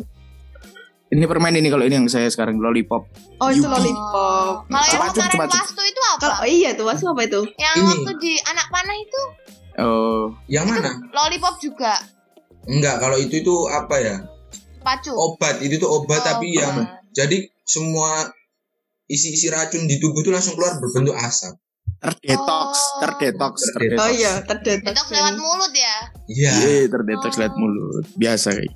[1.10, 3.04] ini permen ini kalau ini yang saya sekarang lollipop
[3.36, 3.68] Oh, itu Yuki.
[3.68, 4.64] lollipop.
[4.66, 6.20] Kalau yang kemarin wastu itu apa?
[6.22, 7.42] Kalau oh, iya tuh, Mas apa itu?
[7.54, 7.88] Yang Ini.
[7.90, 9.22] waktu di anak panah itu
[9.78, 10.92] oh Yang mana?
[11.12, 11.94] lollipop juga.
[12.63, 14.15] Enggak, kalau itu itu apa ya?
[14.80, 15.12] Pacu.
[15.12, 15.60] Obat.
[15.60, 17.02] Itu tuh obat Oh, tapi yang obat.
[17.10, 18.30] jadi semua
[19.06, 21.58] isi-isi racun di tubuh tuh langsung keluar berbentuk asap.
[22.00, 23.00] terdetox Oh.
[23.00, 23.76] terdetox Terdetox.
[23.76, 24.86] terdetox Oh iya, terdeteksi.
[24.88, 25.97] Detox lewat mulut ya.
[26.26, 26.52] Iya.
[26.60, 28.74] Iya, terdetox lewat mulut biasa kayak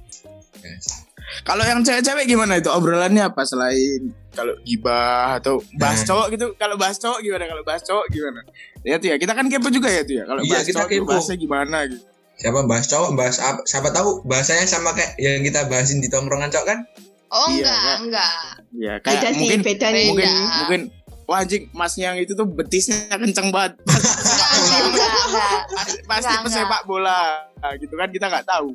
[1.42, 6.08] kalau yang cewek-cewek gimana itu obrolannya apa selain kalau gibah atau bahas Nah.
[6.08, 8.40] cowok gitu kalau bahas cowok gimana kalau bahas cowok gimana
[8.84, 10.86] ya tuh ya kita kan kepo juga ya tuh ya kalau Iya, bahas kita cowok
[10.88, 11.10] tuh kepo.
[11.12, 13.64] bahasnya gimana gitu Siapa bahas cowok, bahas apa?
[13.64, 16.80] Siapa tahu bahasanya sama kayak yang kita bahasin di tongkrongan cowok kan?
[17.28, 17.98] Oh Iya, enggak, Kak.
[18.02, 18.32] enggak.
[18.76, 20.06] ya kayak Beda sih, mungkin beda nih.
[20.06, 20.56] mungkin Beda.
[20.60, 20.82] mungkin
[21.26, 25.60] wah anjing masnya yang itu tuh betisnya kenceng banget Enggak, enggak, enggak, enggak.
[25.74, 27.20] pasti, pasti pesepak bola
[27.56, 28.70] Nah, gitu kan kita nggak tahu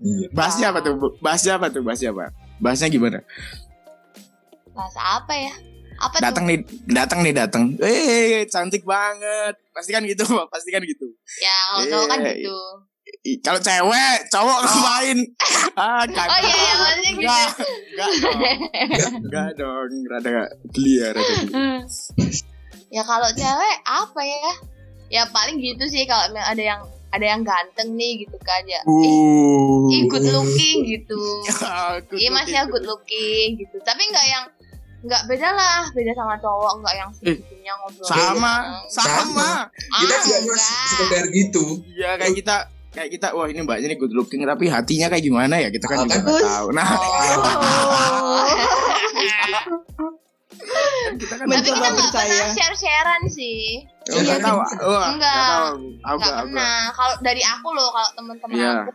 [0.00, 0.26] Iya.
[0.30, 2.24] bahasnya apa tuh bahasnya apa tuh bahasnya apa
[2.58, 3.20] bahasnya gimana
[4.72, 5.54] Bahasa apa ya?
[6.00, 6.22] Apa tuh?
[6.24, 11.06] datang nih datang nih datang eh cantik banget pasti kan gitu pasti kan gitu
[11.38, 12.58] Ya, kalau cowok kan Iya, gitu.
[13.38, 15.18] Kalau cewek cowok ngapain
[15.74, 17.22] ah kan Oh iya, iya, maksudnya gitu.
[17.22, 17.48] enggak
[17.88, 18.40] enggak dong
[19.22, 20.30] enggak dong rada
[20.68, 21.54] geli ya rada geli
[22.94, 24.52] ya kalau cewek apa ya?
[25.08, 28.80] Ya paling gitu sih kalau ada yang ada yang ganteng nih gitu kan ya.
[28.82, 31.20] uh Ih, good looking gitu.
[31.94, 32.72] Aku Iya masnya gitu.
[32.74, 33.76] good looking gitu.
[33.82, 34.44] Tapi nggak yang
[35.02, 38.06] nggak beda lah, beda sama cowok nggak yang Eh, segitunya ngobrol.
[38.08, 38.54] sama
[38.88, 39.50] sama Sama.
[39.92, 41.64] Ah, Kita juga sekedar gitu.
[41.86, 42.56] Iya kayak kita
[42.92, 45.96] kayak kita wah ini mbaknya nih good looking tapi hatinya kayak gimana ya kita kan
[45.98, 48.46] Oh, juga nggak tahu nah Oh.
[51.12, 53.82] kita kan Tapi kita nggak pernah share-sharean sih.
[54.06, 55.34] Oh, Iya, tahu wah Enggak.
[55.34, 56.78] nggak tahu Aku Nggak nggak- aku pernah.
[56.92, 58.72] Kalau dari aku loh, kalau teman-teman Iya.
[58.78, 58.90] aku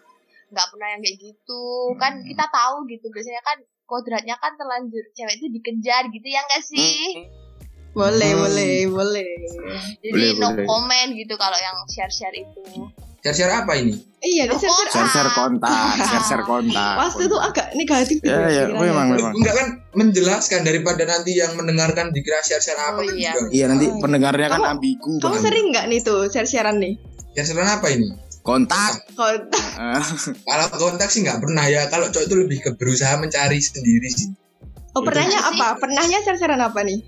[0.48, 1.64] nggak pernah yang kayak gitu.
[1.96, 6.64] Kan kita tahu gitu biasanya kan kodratnya kan terlanjur cewek itu dikejar gitu ya nggak
[6.66, 6.98] sih?
[7.92, 8.42] Boleh, Hmm.
[8.44, 9.32] boleh, boleh.
[9.98, 10.66] Jadi Boleh, no boleh.
[10.66, 12.64] comment gitu kalau yang share-share itu.
[13.30, 13.92] Share-share apa ini?
[14.18, 14.88] Iya, di share Rokok.
[14.90, 18.32] share share kontak share share kontak Pasti tuh agak negatif gitu.
[18.32, 23.04] ya ya memang memang Enggak kan menjelaskan daripada nanti yang mendengarkan dikira share-share apa Oh,
[23.04, 23.36] kan iya.
[23.36, 23.52] juga.
[23.52, 24.02] iya nanti Oh, iya.
[24.02, 25.44] pendengarnya kan Kamu- ambigu Kamu banget.
[25.44, 26.94] sering nggak nih tuh share-sharean nih?
[27.34, 28.08] Share-share apa ini?
[28.40, 29.76] kontak Kontak.
[29.78, 30.02] Ah,
[30.42, 31.86] Kalau kontak sih nggak pernah ya.
[31.86, 34.32] Kalau cowok itu lebih ke berusaha mencari sendiri sih.
[34.94, 35.68] Oh, pernahnya Iya apa?
[35.78, 37.04] Pernahnya share-sharean apa nih?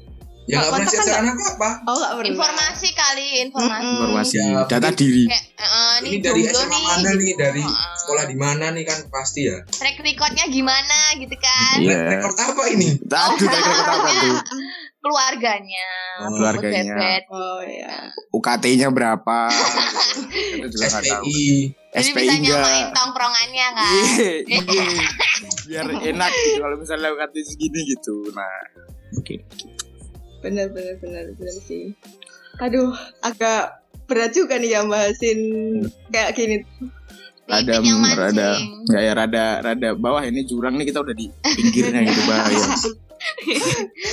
[0.50, 1.70] Ya nggak pernah siap kan sarana apa apa.
[1.86, 2.30] Oh nggak pernah.
[2.32, 3.86] Informasi kali, informasi.
[3.86, 3.98] Mm-mm.
[4.02, 5.24] Informasi Ya, data diri.
[5.24, 6.82] Kayak eh, Ini dari SMA nih.
[6.84, 7.32] mana nih?
[7.36, 7.92] Dari Heeh.
[7.96, 9.62] sekolah di mana nih kan pasti ya.
[9.64, 11.76] Track recordnya gimana gitu kan?
[11.78, 11.98] Iya.
[12.10, 12.90] Rekor apa ini?
[12.98, 14.38] Aduh, track record apa tuh?
[15.00, 16.92] Keluarganya, Oh, keluarganya.
[16.92, 17.24] bebet.
[17.30, 18.12] Oh iya.
[18.30, 19.48] UKT-nya berapa?
[20.60, 21.24] Itu juga tahu.
[21.24, 21.72] SPI.
[21.90, 23.92] Jadi SPI bisa nyamain tongkrongannya kan?
[24.44, 24.86] Iya, iya.
[25.64, 28.28] Biar enak gitu kalau misalnya UKT segini gitu.
[28.30, 28.52] Nah,
[29.16, 29.36] oke.
[30.40, 31.92] Bener bener bener bener sih.
[32.58, 35.40] Aduh, agak berat juga nih ya bahasin
[36.10, 36.64] kayak gini.
[37.44, 38.50] Rada yang rada
[38.86, 42.62] nggak ya rada rada bawah ini jurang nih kita udah di pinggirnya gitu bahaya.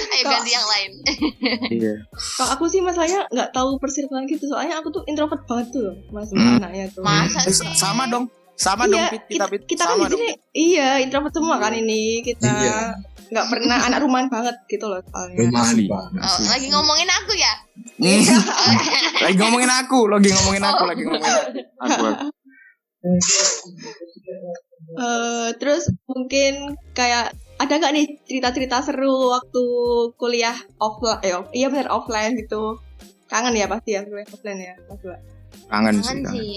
[0.09, 0.91] Ayo ganti yang lain.
[1.77, 1.95] Iya.
[2.11, 6.27] Kalau aku sih masalahnya nggak tahu persirkulan gitu, soalnya aku tuh introvert banget tuh, mas
[6.29, 6.59] Hmm.
[6.59, 7.03] anaknya tuh.
[7.03, 7.69] Masa Eh, sih?
[7.73, 8.27] sama dong.
[8.57, 9.63] Sama iya, dong kita Pit.
[9.69, 12.79] kita kan sama di sini iya introvert semua kan ini kita Iya.
[13.27, 15.37] Nggak pernah anak rumahan banget gitu loh soalnya.
[15.41, 15.85] Rumahan Asli.
[15.87, 16.21] banget.
[16.23, 17.53] Oh, lagi ngomongin aku ya?
[17.97, 18.23] Hmm.
[19.27, 21.51] lagi ngomongin aku, lagi ngomongin aku, lagi ngomongin aku.
[21.81, 22.05] aku.
[22.07, 22.27] aku.
[24.97, 29.65] Eh, terus mungkin kayak ada nggak nih cerita-cerita seru waktu
[30.17, 31.21] kuliah offline?
[31.25, 32.77] Eh, off- iya benar offline gitu.
[33.27, 35.17] Kangen ya pasti ya kuliah offline ya, Mas Dua.
[35.67, 36.33] Kangen sih, kangen.
[36.33, 36.55] sih.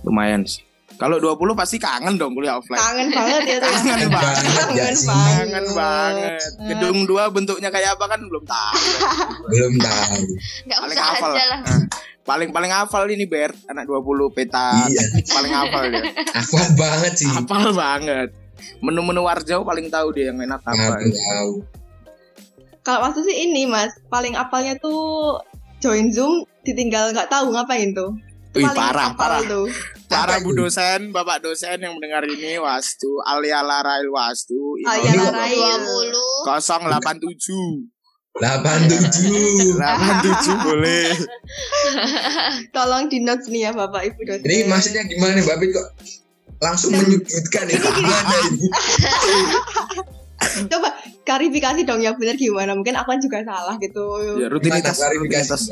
[0.00, 0.64] lumayan sih.
[1.00, 2.76] Kalau 20 pasti kangen dong kuliah offline.
[2.76, 3.72] Kangen banget ya tuh.
[3.72, 5.08] Kangen banget, Kangen ya sih.
[5.08, 5.32] banget.
[5.48, 6.32] Kangen banget.
[6.68, 8.76] Gedung 2 bentuknya kayak apa kan belum tahu.
[9.48, 10.16] Belum tahu.
[10.68, 11.32] Gak Paling usah hafal.
[11.32, 11.60] aja lah.
[11.64, 11.80] Nah,
[12.20, 14.76] paling paling hafal ini Bert, anak 20 peta.
[14.86, 15.24] Iya.
[15.24, 16.02] Paling hafal dia.
[16.36, 17.28] Hafal banget sih.
[17.32, 18.28] Hafal banget.
[18.84, 21.00] Menu-menu warjau paling tahu dia yang enak apa.
[21.00, 21.64] Tahu.
[22.80, 25.40] Kalau waktu sih ini mas, paling apalnya tuh
[25.80, 28.12] join zoom ditinggal nggak tahu ngapain tuh.
[28.50, 29.40] Wih, paling parah, parah.
[29.46, 29.70] tuh.
[30.10, 35.78] Para Bu dosen, Bapak dosen yang mendengar ini Wastu, Alia Larail Wastu, Alia Larail.
[36.10, 36.50] 20.
[36.50, 37.30] 087.
[38.34, 39.78] 87.
[39.78, 41.14] 87 boleh.
[42.74, 44.42] Tolong di notes nih ya bapak ibu dosen.
[44.42, 45.88] Ini maksudnya gimana nih Mbak Pit kok
[46.58, 48.66] langsung menyudutkan itu gimana ini?
[50.72, 50.88] Coba
[51.22, 52.72] klarifikasi dong yang benar gimana?
[52.72, 54.04] Mungkin aku kan juga salah gitu.
[54.40, 55.62] Ya, rutinitas, rutinitas,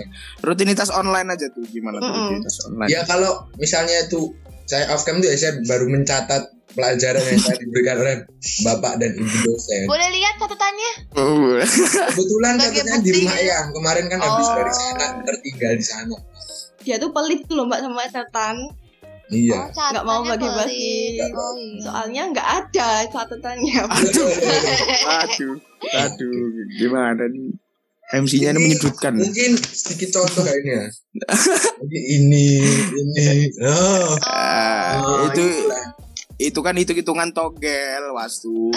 [0.45, 2.21] rutinitas online aja tuh gimana tuh Mm-mm.
[2.37, 2.89] rutinitas online.
[2.93, 4.33] Ya kalau misalnya itu
[4.69, 8.17] saya off cam tuh ya saya baru mencatat pelajaran yang saya diberikan oleh
[8.63, 9.89] bapak dan ibu dosen.
[9.89, 10.91] Boleh lihat catatannya?
[11.17, 11.57] Oh.
[12.13, 13.49] Kebetulan catatnya di rumah gitu.
[13.49, 14.55] yang kemarin kan habis Oh.
[14.61, 16.17] dari sana tertinggal di sana.
[16.85, 18.57] Dia tuh pelit tuh loh mbak sama catatan.
[19.29, 19.61] Iya.
[19.69, 21.21] Oh, Nggak mau bagi-bagi.
[21.21, 21.81] Oh iya.
[21.81, 23.81] Soalnya nggak ada catatannya.
[23.85, 24.29] Aduh,
[25.21, 25.55] aduh,
[25.95, 26.37] aduh,
[26.75, 27.53] gimana nih?
[28.09, 29.13] MC-nya ini menyudutkan.
[29.15, 30.89] Mungkin sedikit contoh kayaknya.
[31.85, 32.47] Ini,
[32.89, 33.29] ini.
[33.61, 34.17] Oh.
[34.25, 35.85] Ah, Oh, itu itulah.
[36.39, 38.73] itu kan hitung hitungan togel wastu.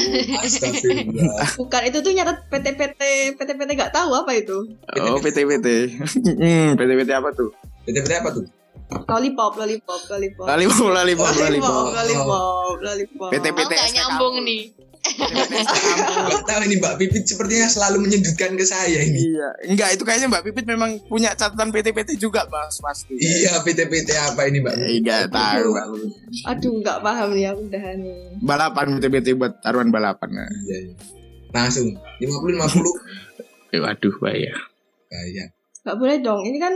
[1.56, 3.02] Bukan itu tuh nyatet PT-PT
[3.38, 4.68] PT-PT nggak tahu apa itu.
[5.00, 5.68] Oh PT PT.
[6.42, 7.56] Hmm, PT PT apa tuh?
[7.88, 8.44] PT-PT apa tuh?
[8.92, 10.46] Lollipop, lollipop, lollipop.
[10.46, 11.86] Lollipop, lollipop, Lollipop, lollipop.
[11.96, 13.30] lollipop, lollipop.
[13.32, 14.64] PT Oh, PT ST nyambung nih.
[16.48, 19.34] Tahu ini Mbak Pipit sepertinya selalu menyudutkan ke saya ini.
[19.34, 23.18] Iya, enggak itu kayaknya Mbak Pipit memang punya catatan PT-PT juga, Mas, pasti.
[23.18, 24.74] Iya, PT-PT apa ini Mbak?
[24.78, 25.86] Eh, Enggak tahu, Mbak.
[26.54, 28.16] Aduh, nggak paham nih aku udah nih.
[28.46, 30.30] Balapan PT-PT buat taruhan balapan.
[30.70, 30.96] Iya, iya.
[31.50, 31.88] Langsung
[32.22, 33.74] 50 50.
[33.74, 34.54] Eh, waduh, bahaya.
[35.10, 35.48] Kayak.
[35.82, 36.42] Nggak boleh dong.
[36.46, 36.74] Ini kan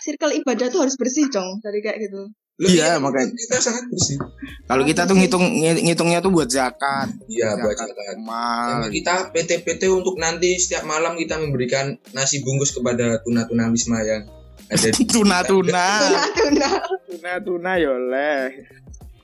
[0.00, 2.30] circle ibadah tuh harus bersih dong dari kayak gitu.
[2.60, 3.32] Iya, iya, makanya.
[3.32, 4.20] kita sangat bersih.
[4.66, 7.08] Kalau kita tuh ngitung ngi- ngitungnya tuh buat zakat.
[7.24, 8.84] Iya, buat Zakat mal.
[8.86, 14.28] Kita PT-PT untuk nanti setiap malam kita memberikan nasi bungkus kepada tuna-tuna wisma yang
[14.66, 15.86] ada di Tuna-tuna.
[15.98, 16.68] Tuna-tuna.
[17.06, 18.40] Tuna-tuna ya oleh.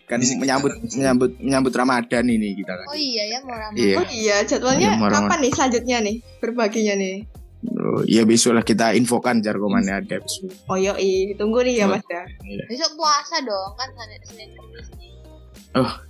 [0.07, 2.87] Kan Di sekitar- menyambut menyambut menyambut Ramadan ini kita kan.
[2.87, 3.77] Oh iya ya mau ramai.
[3.77, 3.97] Iya.
[3.97, 7.17] Oh iya, jadwalnya Iya, kapan nih selanjutnya nih berbaginya nih?
[7.69, 10.51] Oh, iya besok lah kita infokan jargomannya ada besok.
[10.67, 10.95] Oh iya,
[11.35, 11.95] tunggu nih ya Oh.
[11.95, 12.23] Mas ya.
[12.67, 15.11] Besok puasa dong kan Senin Senin Kamis nih.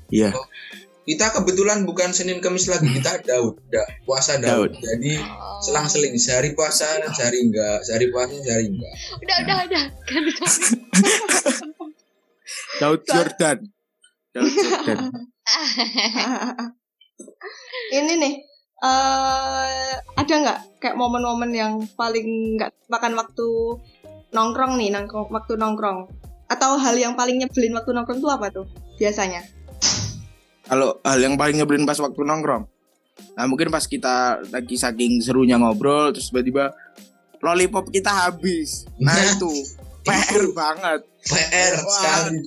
[0.08, 0.30] Iya.
[1.02, 4.74] kita kebetulan bukan Senin Kamis lagi kita Daud, da, puasa Daud.
[4.74, 4.82] Daud.
[4.82, 5.62] Jadi Oh.
[5.62, 8.94] selang-seling sehari puasa, sehari enggak, sehari puasa, sehari enggak.
[9.16, 9.84] Udah udah udah.
[10.02, 10.22] Kan
[12.76, 13.58] Daud Jordan.
[14.32, 14.98] Daud Jordan.
[17.88, 18.34] Ini nih,
[18.84, 23.48] eh ada nggak kayak momen-momen yang paling nggak makan waktu
[24.36, 26.12] nongkrong nih, nongkrong, waktu nongkrong?
[26.46, 28.66] Atau hal yang paling nyebelin waktu nongkrong tuh apa tuh
[29.00, 29.42] biasanya?
[30.66, 32.66] Kalau hal yang paling nyebelin pas waktu nongkrong.
[33.38, 36.74] Nah mungkin pas kita lagi saking serunya ngobrol terus tiba-tiba
[37.40, 38.84] lollipop kita habis.
[39.00, 39.52] Nah Nah, itu
[40.06, 41.00] PR banget.
[41.26, 42.38] PR sekali.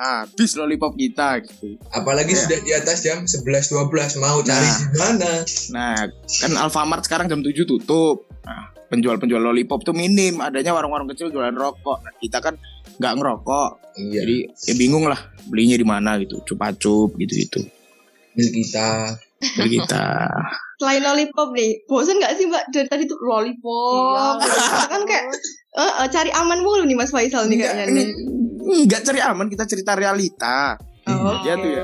[0.00, 1.76] Habis lollipop kita gitu.
[1.90, 2.40] Apalagi Ya.
[2.40, 4.78] sudah di atas jam 11 12 mau cari Nah.
[4.80, 5.30] di mana?
[5.70, 5.96] Nah,
[6.40, 8.24] kan Alfamart sekarang jam 7 tutup.
[8.40, 12.00] Nah, penjual-penjual lollipop tuh minim, adanya warung-warung kecil jualan rokok.
[12.00, 12.56] Nah, kita kan
[12.96, 13.70] nggak ngerokok.
[13.94, 17.60] Iya, Jadi ya bingung lah belinya di mana gitu, cupa-cup gitu-gitu.
[18.32, 19.20] milik kita.
[19.54, 20.04] Beli kita.
[20.80, 24.40] Selain lollipop nih, bosen gak sih mbak dari tadi tuh lollipop?
[24.40, 25.24] Kita kan kayak
[25.70, 28.08] eh, eh, cari aman mulu nih Mas Faisal nih kayaknya nih.
[28.72, 30.78] Enggak cari aman, kita cerita realita.
[31.04, 31.82] Oh, Iya tuh ya.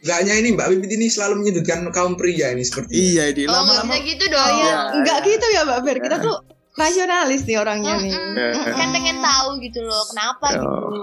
[0.00, 3.52] Gak hanya ini Mbak Pipit ini selalu menyudutkan kaum pria ini seperti Iya, di Oh,
[3.52, 4.52] lama-lama gitu dong.
[4.54, 4.74] Iya.
[5.00, 6.36] Enggak gitu ya Mbak Ber, kita tuh
[6.74, 8.12] rasionalis nih orangnya nih.
[8.12, 8.68] Mm-mm.
[8.68, 10.60] Kan pengen tahu gitu loh, kenapa Oh.
[10.60, 10.98] gitu.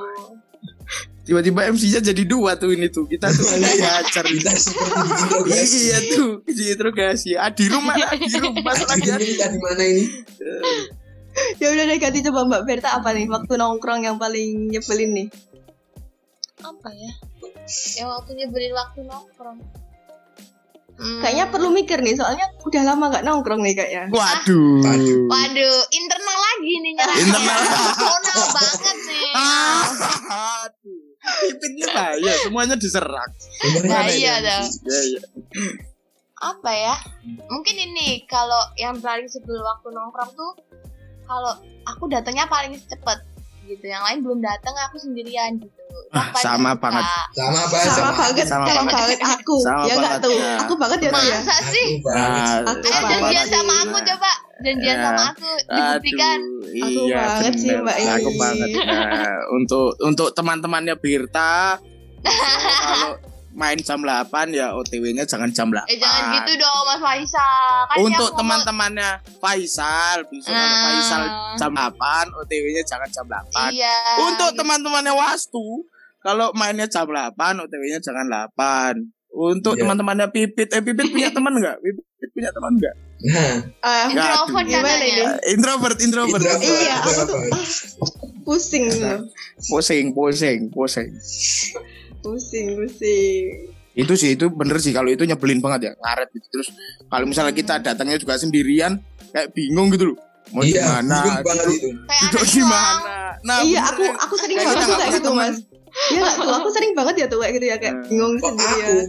[1.21, 3.05] tiba-tiba MC-nya jadi dua tuh ini tuh.
[3.05, 5.49] Kita tuh diajar kita seperti.
[5.53, 7.37] Iya tuh, di interogasi.
[7.37, 9.01] Ah, di rumah, ah, di rumah lagi.
[9.01, 10.03] Jadi di mana ini?
[11.59, 15.27] Ya udah deh ganti coba Mbak Berta apa nih waktu nongkrong yang paling nyebelin nih?
[16.61, 17.11] Apa ya?
[17.97, 19.59] Ya waktu nyebelin waktu nongkrong.
[21.01, 21.17] Hmm.
[21.17, 24.03] Kayaknya perlu mikir nih soalnya udah lama gak nongkrong nih kayaknya.
[24.13, 24.85] Waduh.
[24.85, 25.19] Waduh.
[25.33, 27.17] Waduh, internal lagi nih nyerang.
[27.17, 27.57] Internal.
[27.97, 29.31] Personal banget nih.
[29.33, 29.83] Ah,
[30.69, 31.01] Aduh.
[31.21, 33.31] Pipitnya bahaya, semuanya diserang.
[33.85, 34.65] Nah, iya dong.
[34.89, 35.21] Iya, iya.
[36.41, 36.95] Apa ya?
[37.49, 40.51] Mungkin ini kalau yang paling sebelum waktu nongkrong tuh
[41.31, 41.53] kalau
[41.87, 43.19] aku datangnya paling cepet
[43.63, 43.85] gitu.
[43.85, 45.71] Yang lain belum datang, aku sendirian gitu.
[46.11, 46.83] Ah, sama jangka.
[46.83, 47.05] banget.
[47.31, 47.77] Sama apa?
[47.79, 48.93] Sama, banget, Sama sama, banget.
[48.95, 49.55] banget aku.
[49.59, 50.31] Sama ya enggak banget, tuh.
[50.33, 50.51] ya.
[50.59, 51.37] Aku banget ya tuh ya.
[51.39, 51.87] Masa sih?
[51.87, 52.43] Aku banget.
[52.43, 53.11] Ah, Aku Ayo banget.
[53.11, 54.05] janjian sama aku Nah.
[54.05, 54.31] coba.
[54.61, 55.01] Janjian Ya.
[55.01, 56.39] sama aku dibuktikan.
[56.41, 57.69] Aduh, Aku iya, banget sih.
[57.73, 58.11] Mbak ini.
[58.11, 58.69] Aku banget.
[58.75, 61.79] Nah, untuk untuk teman-temannya Birta
[62.21, 63.11] kalau
[63.51, 65.83] main jam 8 ya OTW-nya jangan jam 8.
[65.85, 67.67] Eh jangan gitu dong Mas Faisal.
[67.85, 70.81] Kan Untuk teman-temannya Faisal, bisa kalau Ah.
[70.85, 71.23] Faisal
[71.57, 71.95] jam 8,
[72.33, 73.69] OTW-nya jangan jam 8.
[73.69, 73.95] Iya.
[74.23, 75.83] Untuk teman-temannya Wastu,
[76.17, 78.95] kalau mainnya jam 8, OTW-nya jangan 8.
[79.29, 79.83] Untuk Iya.
[79.83, 81.75] teman-temannya Pipit, eh Pipit punya teman nggak?
[81.77, 82.95] Pipit punya teman nggak?
[83.21, 85.21] Nah, Ah, introvert Gimana ini?
[85.53, 86.41] Introvert, introvert.
[86.41, 87.37] introvert, Iya, aku tuh
[88.41, 88.89] pusing.
[89.61, 91.09] Pusing, pusing, pusing.
[92.21, 93.45] Pusing, pusing.
[93.91, 94.89] Itu sih, itu bener sih.
[94.89, 96.47] Kalau itu nyebelin banget ya, ngaret gitu.
[96.49, 96.67] Terus
[97.05, 100.17] kalau misalnya kita datangnya juga sendirian, kayak bingung gitu loh.
[100.51, 101.19] Mau di Iya, mana?
[101.19, 101.87] bingung banget Duduk, itu.
[102.01, 102.71] Kayak duduk anak di doang.
[102.71, 103.17] mana?
[103.41, 104.13] Nah, iya, bener aku ya.
[104.17, 105.31] aku sering banget kayak gitu.
[105.33, 105.57] Mas.
[106.07, 108.07] Iya tuh, aku sering banget ya tuh kayak gitu ya kayak Hmm.
[108.07, 108.85] bingung Kok sendiri ya.
[108.85, 108.99] aku?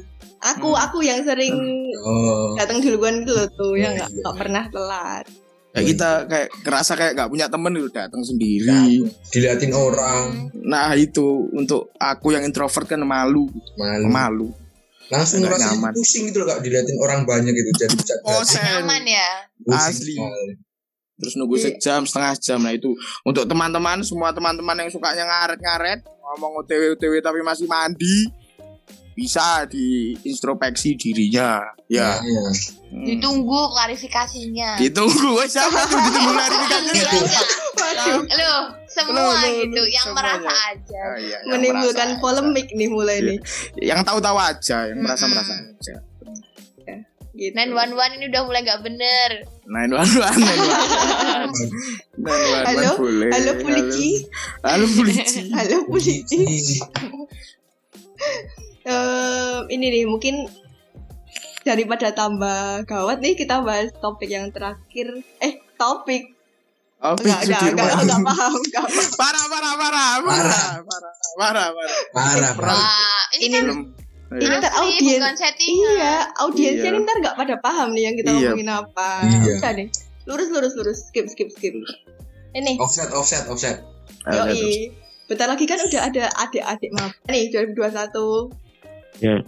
[0.42, 1.54] Aku aku yang sering
[2.02, 2.58] Oh.
[2.58, 4.18] datang duluan gitu loh tuh Iya, yang nggak iya.
[4.18, 5.24] nggak pernah telat.
[5.72, 8.68] Kayak kita kayak kerasa kayak nggak punya temen gitu datang Nah, sendiri.
[9.28, 14.06] diliatin orang Nah itu untuk aku yang introvert kan malu, malu.
[14.06, 14.48] malu.
[15.08, 15.92] Langsung ngerasa nyaman.
[15.92, 19.28] pusing gitu loh kalau diliatin orang banyak gitu jadi Oh, Nyaman ya.
[19.58, 20.16] pusing asli.
[21.14, 21.64] Terus nunggu Iya.
[21.70, 22.58] sejam setengah jam.
[22.58, 28.28] Nah itu untuk teman-teman semua teman-teman yang sukanya ngaret-ngaret ngomong OTW OTW tapi masih mandi
[29.12, 31.60] bisa diintrospeksi dirinya.
[31.86, 32.16] Ya.
[32.16, 32.42] Iya.
[32.92, 33.04] Hmm.
[33.04, 34.76] Ditunggu klarifikasinya.
[34.76, 37.20] Ditunggu siapa tuh ditunggu klarifikasinya?
[38.32, 40.36] Loh, semua Loh, loh, gitu loh, yang semuanya.
[40.36, 41.00] merasa aja.
[41.02, 43.28] Ah, iya, yang menimbulkan merasa polemik nih mulai Iya.
[43.28, 43.38] nih.
[43.38, 43.80] aja.
[43.82, 45.76] Yang tahu-tahu aja, yang merasa-merasa Mm-mm.
[45.76, 45.94] aja.
[47.32, 47.56] Gitu.
[47.56, 49.30] 911 ini udah mulai gak bener.
[49.64, 51.52] Nine one one, nine one one.
[52.20, 52.90] Nine one one Halo?
[52.98, 53.30] boleh.
[53.32, 54.08] Halo Pulici.
[54.60, 55.40] Halo Pulici.
[55.56, 56.40] Halo Pulici.
[59.68, 60.46] Ini nih mungkin
[61.62, 65.22] daripada tambah gawat nih kita bahas topik yang terakhir.
[65.38, 66.34] Eh topik
[67.02, 68.02] Oh, enggak enggak enggak Sudirman.
[68.06, 69.10] enggak paham enggak paham.
[69.18, 70.70] Parah, parah, parah, parah, parah,
[71.34, 71.98] parah, parah.
[72.14, 72.74] Parah, parah.
[72.78, 73.80] Wah, ini, Ini kan Belum.
[74.38, 74.58] ini Iya.
[74.62, 75.90] ntar asli, audien bukan settingan.
[75.98, 76.94] Iya, audiensnya Iya.
[76.94, 78.38] ini ntar nggak pada paham nih yang kita Iya.
[78.54, 79.08] ngomongin apa.
[79.26, 79.52] Iya.
[79.58, 79.88] Udah deh,
[80.30, 81.74] lurus lurus lurus, skip skip skip.
[82.54, 83.82] Ini, Offset, offset, offset.
[84.22, 84.94] Yoi.
[85.26, 87.18] Bentar lagi kan udah ada adik-adik maaf.
[87.26, 88.61] Nih 2021.
[89.22, 89.38] Ya.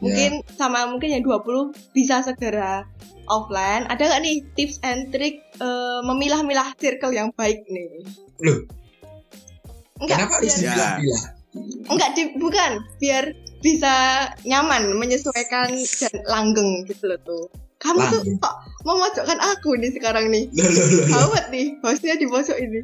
[0.00, 2.82] Mungkin sama mungkin yang 20 bisa segera
[3.26, 3.86] offline.
[3.86, 8.02] Ada nggak nih tips and trick eh, memilah-milah circle yang baik nih?
[8.40, 8.64] Loh,
[9.98, 10.60] Enggak, kenapa harus Ya.
[10.66, 11.24] dibilang-bilang?
[11.86, 13.24] enggak di- bukan biar
[13.60, 13.92] bisa
[14.42, 17.44] nyaman menyesuaikan dan langgeng gitu loh tuh.
[17.76, 18.38] Kamu tuh Langgeng.
[18.40, 20.48] kok memojokkan aku nih sekarang nih.
[20.50, 21.20] Loh, loh, loh, loh.
[21.28, 22.80] Awet nih, hostnya di pojok ini.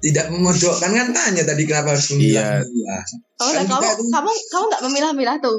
[0.00, 2.16] Tidak memojokkan kan tanya tadi kenapa harus Iya.
[2.64, 3.02] memilah-milah.
[3.36, 5.58] Oh, Kan kamu, kamu, kamu nggak memilah-milah tuh.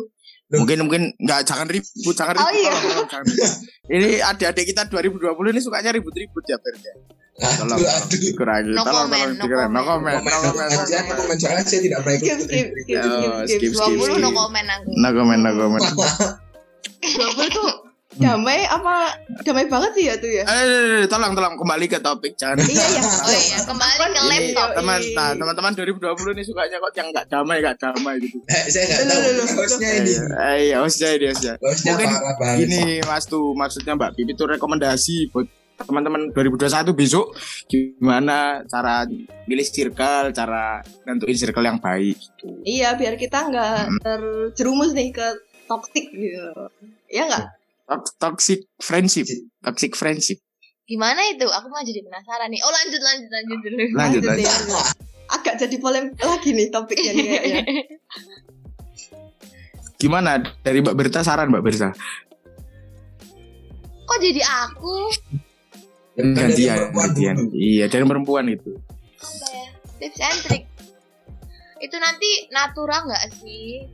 [0.51, 2.59] Mungkin mungkin nggak jangan ribut, jangan Oh, ribut.
[2.59, 2.71] iya.
[2.71, 3.51] tolong, tolong, jangan ribut.
[3.93, 6.73] Ini adik-adik kita 2020 ini sukanya ribut-ribut ya, Ber.
[6.73, 6.93] ya.
[7.33, 8.19] Tolong, Aduh, tolong aduh.
[8.19, 8.71] dikurangi.
[8.71, 9.71] No Tolong, comment, tolong no dikurangi.
[9.71, 10.15] No comment.
[10.15, 11.19] comment, no Komen, comment, komen, no jangan comment.
[11.21, 12.27] komen soalnya saya tidak pernah ikut.
[12.27, 13.59] Skip, skip, skip, Oh, skip, skip.
[13.61, 14.35] skip, skip, 20 no skip.
[14.35, 14.89] komen aku.
[14.93, 15.83] No comment, no comment.
[17.01, 17.69] 20 tuh
[18.13, 22.59] damai apa damai banget sih ya tuh ya Eh, tolong tolong kembali ke topik jangan.
[22.61, 24.67] iya iya Oh iya, kembali ke Ini, laptop.
[24.67, 24.75] Yoi.
[24.75, 28.37] teman nah, teman-teman 2020 ini sukanya kok yang nggak damai nggak damai gitu.
[28.51, 30.11] Eh, saya nggak Loh, tahu loh, loh, hostnya Eh, ini.
[30.13, 31.53] eh, iya, hostnya ini hostnya.
[31.57, 32.09] Mungkin.
[32.59, 35.47] Gini Mas tuh maksudnya Mbak Pipi tuh rekomendasi buat
[35.79, 37.33] teman-teman 2021 besok
[37.65, 39.07] gimana cara
[39.43, 42.53] milih circle, cara nentuin circle yang baik gitu.
[42.61, 43.97] iya biar kita nggak Hmm.
[43.99, 45.25] terjerumus nih ke
[45.63, 46.37] toxic gitu
[47.07, 47.60] ya nggak Tox-
[48.17, 49.27] Toxic friendship,
[49.59, 50.39] toxic friendship.
[50.87, 51.43] Gimana itu?
[51.43, 52.63] Aku mah jadi penasaran nih.
[52.63, 53.75] Oh lanjut lanjut lanjut dulu.
[53.91, 54.47] Lanjut Lanjut lanjut.
[54.47, 54.83] ya.
[55.31, 57.61] agak jadi polemik lagi nih topiknya nih kayaknya
[59.95, 61.89] Gimana dari Mbak Berta saran Mbak Berta?
[64.03, 64.95] Kok jadi aku?
[66.17, 67.37] Gantian, gantian.
[67.53, 68.75] Iya, dari perempuan itu.
[69.21, 69.67] Apa ya?
[70.01, 70.63] Tips and trick.
[71.79, 73.87] Itu nanti natural nggak sih?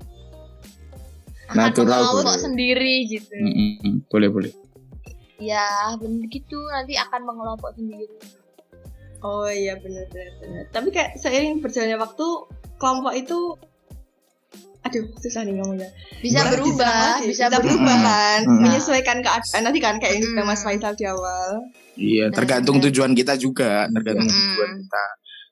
[1.49, 2.35] Natural boleh.
[2.35, 3.31] sendiri gitu.
[3.31, 4.51] Mm-mm, Boleh boleh.
[5.37, 5.63] Ya,
[5.95, 6.57] bener gitu.
[6.67, 8.09] Nanti akan mengelompok sendiri.
[9.19, 12.27] oh iya benar benar benar tapi kayak seiring berjalannya waktu
[12.77, 13.57] kelompok itu
[14.79, 17.97] aduh susah nih ngomongnya Bisa berubah, bisa, bisa berubah.
[17.97, 18.61] kan Hmm.
[18.61, 20.45] menyesuaikan keadaan nanti kan kayak yang Hmm.
[20.45, 22.85] Mas Faisal di awal Iya, Benar, tergantung benar.
[22.87, 24.37] tujuan kita juga, tergantung Mm-mm.
[24.53, 25.05] tujuan kita.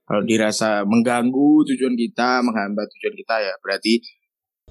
[0.05, 3.97] Kalau dirasa mengganggu tujuan kita, menghambat tujuan kita ya berarti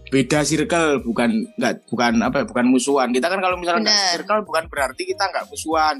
[0.06, 4.12] beda circle bukan nggak bukan apa ya bukan musuhan kita kan kalau misalnya nggak Benar.
[4.14, 5.98] circle bukan berarti kita nggak musuhan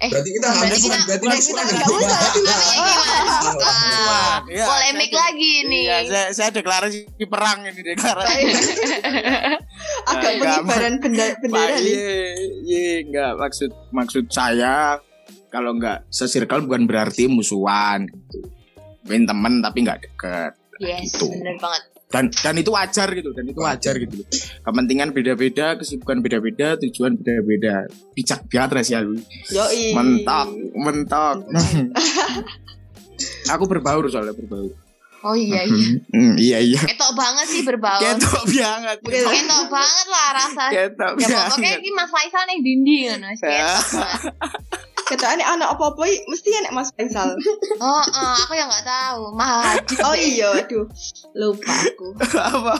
[0.00, 2.08] Eh, Berarti kita berarti nggak kita, musuhan, berarti berarti kita kita nggak nggak musuhan.
[2.08, 2.40] musuhan.
[2.40, 3.20] Namanya gimana?
[3.20, 4.00] Musuhan.
[4.00, 5.82] Wah, Iya, polemik saya- lagi nih.
[5.82, 8.40] Iya, saya, saya deklarasi perang ini deklarasi.
[10.06, 12.16] agak Nggak, pengibaran bendera Pak, nih iya,
[12.64, 14.96] iya, nggak maksud maksud saya
[15.48, 18.40] kalau nggak sesirkel bukan berarti musuhan gitu.
[19.02, 21.28] Main temen tapi nggak deket Yes, Gitu.
[21.28, 21.82] bener banget.
[22.10, 24.18] Dan dan itu wajar gitu dan itu wajar gitu
[24.66, 27.86] kepentingan beda-beda kesibukan beda-beda tujuan beda-beda
[28.18, 29.14] bijak banget ya lu
[29.54, 30.48] yoi mentok
[30.84, 31.36] mentok
[33.46, 34.74] aku berbaur soalnya berbaur
[35.20, 36.00] Oh iya iya.
[36.16, 38.00] Hmm, iya iya Ketok banget sih berbaur.
[38.00, 39.20] ketok banget Oke.
[39.20, 40.72] Ketok banget lah rasanya.
[40.72, 43.28] ketok Ya pokoknya banget ini Mas Faisal nih dindi ngono.
[43.36, 44.08] Ketok
[45.10, 47.34] Ketuaan anak apa-apa mesti enak Mas Faisal.
[47.82, 49.34] Oh, oh, aku yang nggak tahu.
[49.34, 49.94] Mahadi.
[50.06, 50.86] Oh iya, aduh.
[51.34, 52.14] Lupa aku.
[52.38, 52.74] apa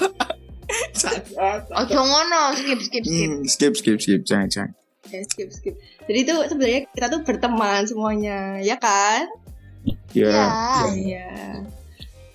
[1.82, 3.02] Ojo ngono, skip skip skip.
[3.02, 4.70] Hmm, skip skip skip jangan jangan
[5.10, 5.74] Ya, skip skip.
[6.06, 9.26] Jadi itu sebenarnya kita tuh berteman semuanya, ya kan?
[10.14, 10.46] ya Ya.
[10.92, 11.30] Iya.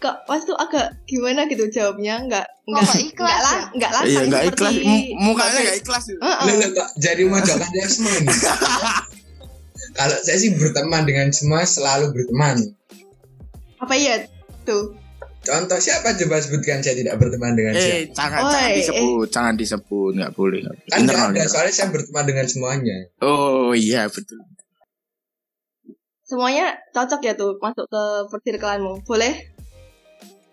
[0.01, 2.19] Kok pas tuh agak gimana gitu jawabnya?
[2.19, 3.63] Enggak Kok nggak ikhlas enggak ya?
[3.71, 4.73] enggak langsung iya nggak ikhlas
[5.21, 6.37] mukanya nggak ikhlas itu Heeh.
[6.41, 8.25] Lah, lah, kok jadi memojokkan Desmond.
[9.95, 12.75] Kalau saya sih berteman dengan semua selalu berteman.
[13.79, 14.27] Apa iya
[14.63, 14.91] tuh?
[15.39, 17.95] Contoh siapa coba sebutkan saya tidak berteman dengan siapa?
[17.95, 18.75] eh jangan Oi, jangan eh.
[18.75, 21.51] disebut jangan disebut nggak boleh Kan nggak internal ada, internal.
[21.53, 22.97] soalnya saya berteman dengan semuanya.
[23.21, 24.41] oh iya betul
[26.25, 28.01] Semuanya cocok ya tuh masuk ke
[28.33, 29.05] persirkelanmu.
[29.05, 29.45] Boleh?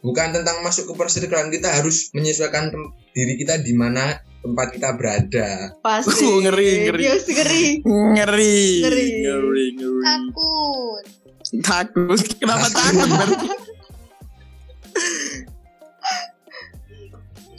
[0.05, 2.68] Bukan tentang masuk ke persirkelan kita harus menyesuaikan
[3.16, 5.51] diri kita di mana tempat kita berada.
[5.78, 6.22] Pasti.
[6.22, 7.03] Uh, ngeri, ngeri.
[7.05, 7.64] Yes, ngeri.
[7.80, 9.09] ngeri Ngeri.
[9.22, 11.05] ngeri ngeri Takut.
[11.61, 13.61] takut kenapa takut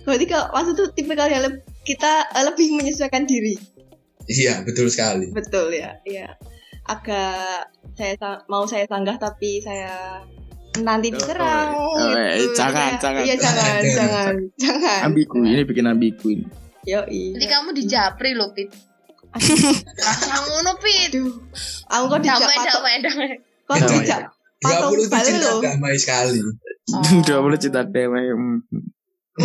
[0.04, 1.48] berarti kalau maksud tuh tipe kalian
[1.84, 3.56] kita eh, lebih menyesuaikan diri.
[4.26, 5.32] Iya, betul sekali.
[5.32, 6.36] Betul ya, iya.
[6.84, 10.20] Agak saya sa- mau saya sanggah tapi saya
[10.78, 11.70] nanti Oh, diserang.
[11.72, 12.56] oh, oh, eh, gitu.
[12.58, 13.22] jangan, Kayak- jangan.
[13.24, 13.84] Iya jangan, Jangan.
[14.00, 15.00] jangan, jangan.
[15.06, 16.46] ambigu ini bikin ambigu ini
[16.84, 18.70] Yo Nanti kamu dijapri loh, Pit.
[19.98, 21.16] Rasa ngono, Pit.
[21.16, 21.32] Aduh,
[21.88, 23.30] aku kok dijak Damai, damai, damai.
[23.64, 24.22] kok dijak
[24.64, 25.60] patung 20 itu balik cinta loh.
[25.60, 26.40] damai sekali.
[27.24, 28.60] udah boleh cinta damai hmm.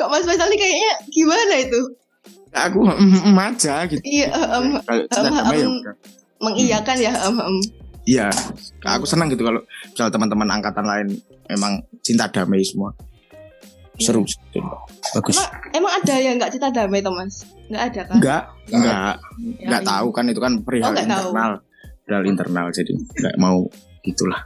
[0.00, 1.80] Kok Mas Faisal ini kayaknya gimana itu?
[2.52, 4.28] aku mm, mm, aja gitu Iya,
[4.60, 5.68] em, em, damai ya
[6.36, 7.56] mengiyakan ya, em, em.
[8.04, 8.28] iya
[8.84, 11.16] aku senang gitu kalau misal teman-teman angkatan lain
[11.48, 12.92] emang cinta damai semua
[13.94, 14.38] seru sih.
[15.12, 17.44] bagus Emang, emang ada yang nggak cinta damai, Thomas?
[17.66, 18.16] Nggak ada kan?
[18.16, 19.14] enggak enggak
[19.52, 19.90] Ya, enggak iya.
[19.90, 21.28] tahu kan itu kan perihal Oh, nggak tahu.
[21.28, 21.52] internal
[22.02, 23.58] perihal internal jadi enggak mau
[24.02, 24.40] gitulah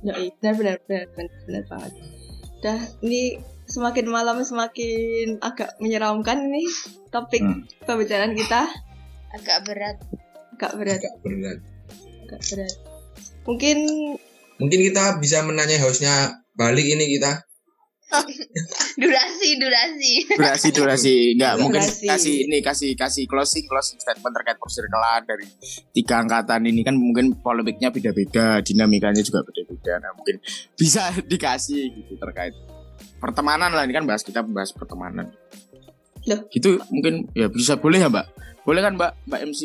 [0.00, 0.32] Ya, iya.
[0.34, 1.92] benar, benar, benar, benar, benar banget.
[2.60, 6.64] Dah, ini semakin malam semakin agak menyeramkan ini
[7.08, 7.68] topik Hmm.
[7.84, 8.64] pembicaraan kita
[9.30, 9.96] Agak berat.
[10.52, 11.58] agak berat, Agak berat.
[12.22, 12.74] agak berat.
[13.42, 13.76] Mungkin
[14.56, 16.12] Mungkin kita bisa menanya hostnya
[16.52, 17.44] balik ini kita.
[19.00, 20.12] Durasi, durasi.
[20.34, 22.06] durasi durasi enggak mungkin Durasi.
[22.10, 25.46] kasih ini kasih kasih closing closing statement terkait persirkelan dari
[25.94, 30.42] tiga angkatan ini kan mungkin polemiknya beda-beda dinamikanya juga beda-beda nah mungkin
[30.74, 32.52] bisa dikasih gitu terkait
[33.22, 35.30] pertemanan lah ini kan bahas kita bahas pertemanan
[36.52, 38.26] Gitu mungkin ya bisa boleh ya Mbak?
[38.68, 39.12] Boleh kan Mbak?
[39.28, 39.60] Mbak MC?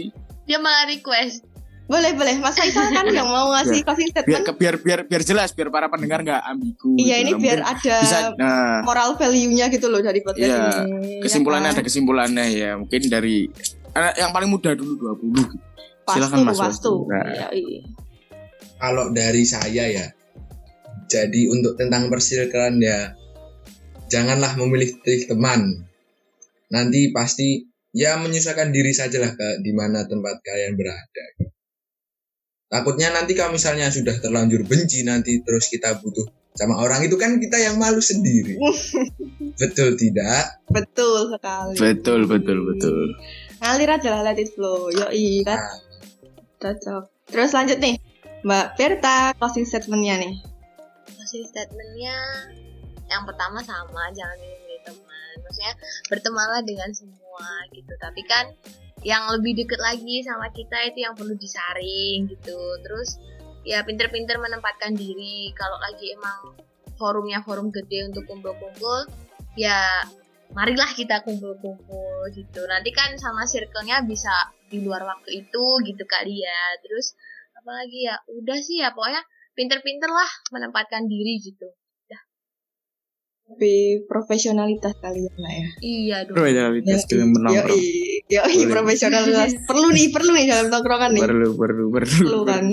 [0.48, 1.44] Dia malah request.
[1.86, 2.36] Boleh boleh.
[2.38, 4.44] Mas Faisal kan yang mau ngasih closing Biar statement.
[4.44, 6.98] ke- biar biar biar jelas biar para pendengar nggak ambigu.
[6.98, 10.66] Iya gitu ini biar Mungkin ada bisa nah moral value-nya gitu loh dari podcast Iya,
[10.84, 11.22] ini.
[11.22, 11.86] kesimpulannya ya ada kan?
[11.86, 12.70] kesimpulannya ya.
[12.76, 13.46] Mungkin dari
[13.92, 15.56] eh, yang paling muda dulu 20 gitu.
[16.02, 16.94] Pastu, Silakan, Mas pastu.
[17.06, 17.26] Nah.
[17.26, 17.82] Iya, iya.
[18.76, 20.06] kalau dari saya ya
[21.06, 23.14] jadi untuk tentang persirkelan ya
[24.08, 25.86] janganlah memilih teman
[26.68, 31.26] nanti pasti ya menyesuaikan diri sajalah ke di mana tempat kalian berada
[32.72, 37.36] takutnya nanti kalau misalnya sudah terlanjur benci nanti terus kita butuh sama orang itu kan
[37.38, 38.56] kita yang malu sendiri
[39.62, 41.78] betul tidak Betul sekali.
[41.80, 43.16] Betul betul betul.
[43.64, 44.92] Ngalir aja lah let it flow.
[44.92, 45.56] Yoi kan.
[45.56, 45.80] Nah,
[46.60, 47.04] Cocok.
[47.32, 47.96] Terus lanjut nih.
[48.44, 50.34] Mbak Berta closing statement-nya nih.
[51.16, 52.18] Closing statementnya
[53.06, 55.74] yang pertama sama jangan milih teman maksudnya
[56.10, 58.50] bertemanlah dengan semua gitu tapi kan
[59.06, 62.58] yang lebih deket lagi sama kita itu yang perlu disaring gitu.
[62.82, 63.22] Terus
[63.62, 65.54] ya pinter-pinter menempatkan diri.
[65.54, 66.58] Kalau lagi emang
[66.98, 69.06] forumnya forum gede untuk kumpul-kumpul
[69.54, 70.02] ya
[70.58, 72.66] marilah kita kumpul-kumpul gitu.
[72.66, 74.34] Nanti kan sama circle-nya bisa
[74.74, 76.62] di luar waktu itu gitu kali ya.
[76.82, 77.14] Terus
[77.62, 78.90] apalagi ya udah sih ya.
[78.90, 79.22] Pokoknya
[79.54, 81.70] pinter-pinter lah menempatkan diri gitu
[83.46, 85.68] Lebih profesionalitas kalian lah ya.
[85.86, 87.78] iya dong Profesionalitas dalam menongkrong.
[88.26, 88.72] Yoi Boleh.
[88.74, 89.52] profesionalitas.
[89.70, 91.24] perlu nih, perlu nih dalam tongkrongan nih.
[91.24, 92.10] Perlu perlu perlu.
[92.26, 92.64] Perlu kan.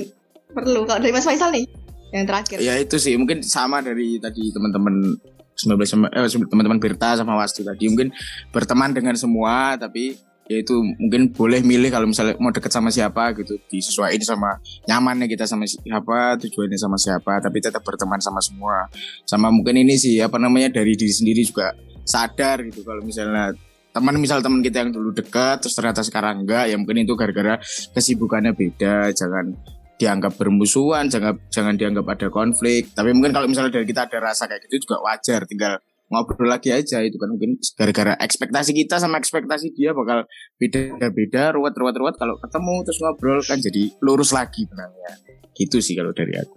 [0.52, 0.80] Perlu.
[0.88, 1.64] Kalau dari Mas Faisal nih,
[2.12, 2.56] yang terakhir.
[2.60, 5.16] Ya itu sih mungkin sama dari tadi teman-teman
[5.56, 8.08] 19 sama eh, teman-teman Berta sama Wastu tadi mungkin
[8.52, 10.16] berteman dengan semua tapi
[10.50, 14.50] ya itu mungkin boleh milih kalau misalnya mau deket sama siapa gitu disesuaikan sama
[14.90, 18.90] nyamannya kita sama siapa tujuannya sama siapa tapi tetap berteman sama semua.
[19.24, 21.72] Sama mungkin ini sih apa namanya dari diri sendiri juga
[22.02, 22.82] sadar gitu.
[22.82, 23.54] Kalau misalnya
[23.92, 27.60] teman misal teman kita yang dulu dekat terus ternyata sekarang enggak ya mungkin itu gara-gara
[27.94, 29.14] kesibukannya beda.
[29.14, 29.54] Jangan
[30.00, 32.90] dianggap bermusuhan jangan jangan dianggap ada konflik.
[32.90, 35.46] Tapi mungkin kalau misalnya dari kita ada rasa kayak gitu juga wajar.
[35.46, 35.78] Tinggal
[36.12, 40.28] ngobrol lagi aja itu kan mungkin gara-gara ekspektasi kita sama ekspektasi dia bakal
[40.60, 45.12] beda-beda ruwet-ruwet-ruwet kalau ketemu terus ngobrol kan jadi lurus lagi benangnya
[45.52, 46.56] gitu sih kalau dari aku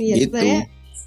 [0.00, 0.32] Iya, gitu.
[0.32, 0.60] sebenarnya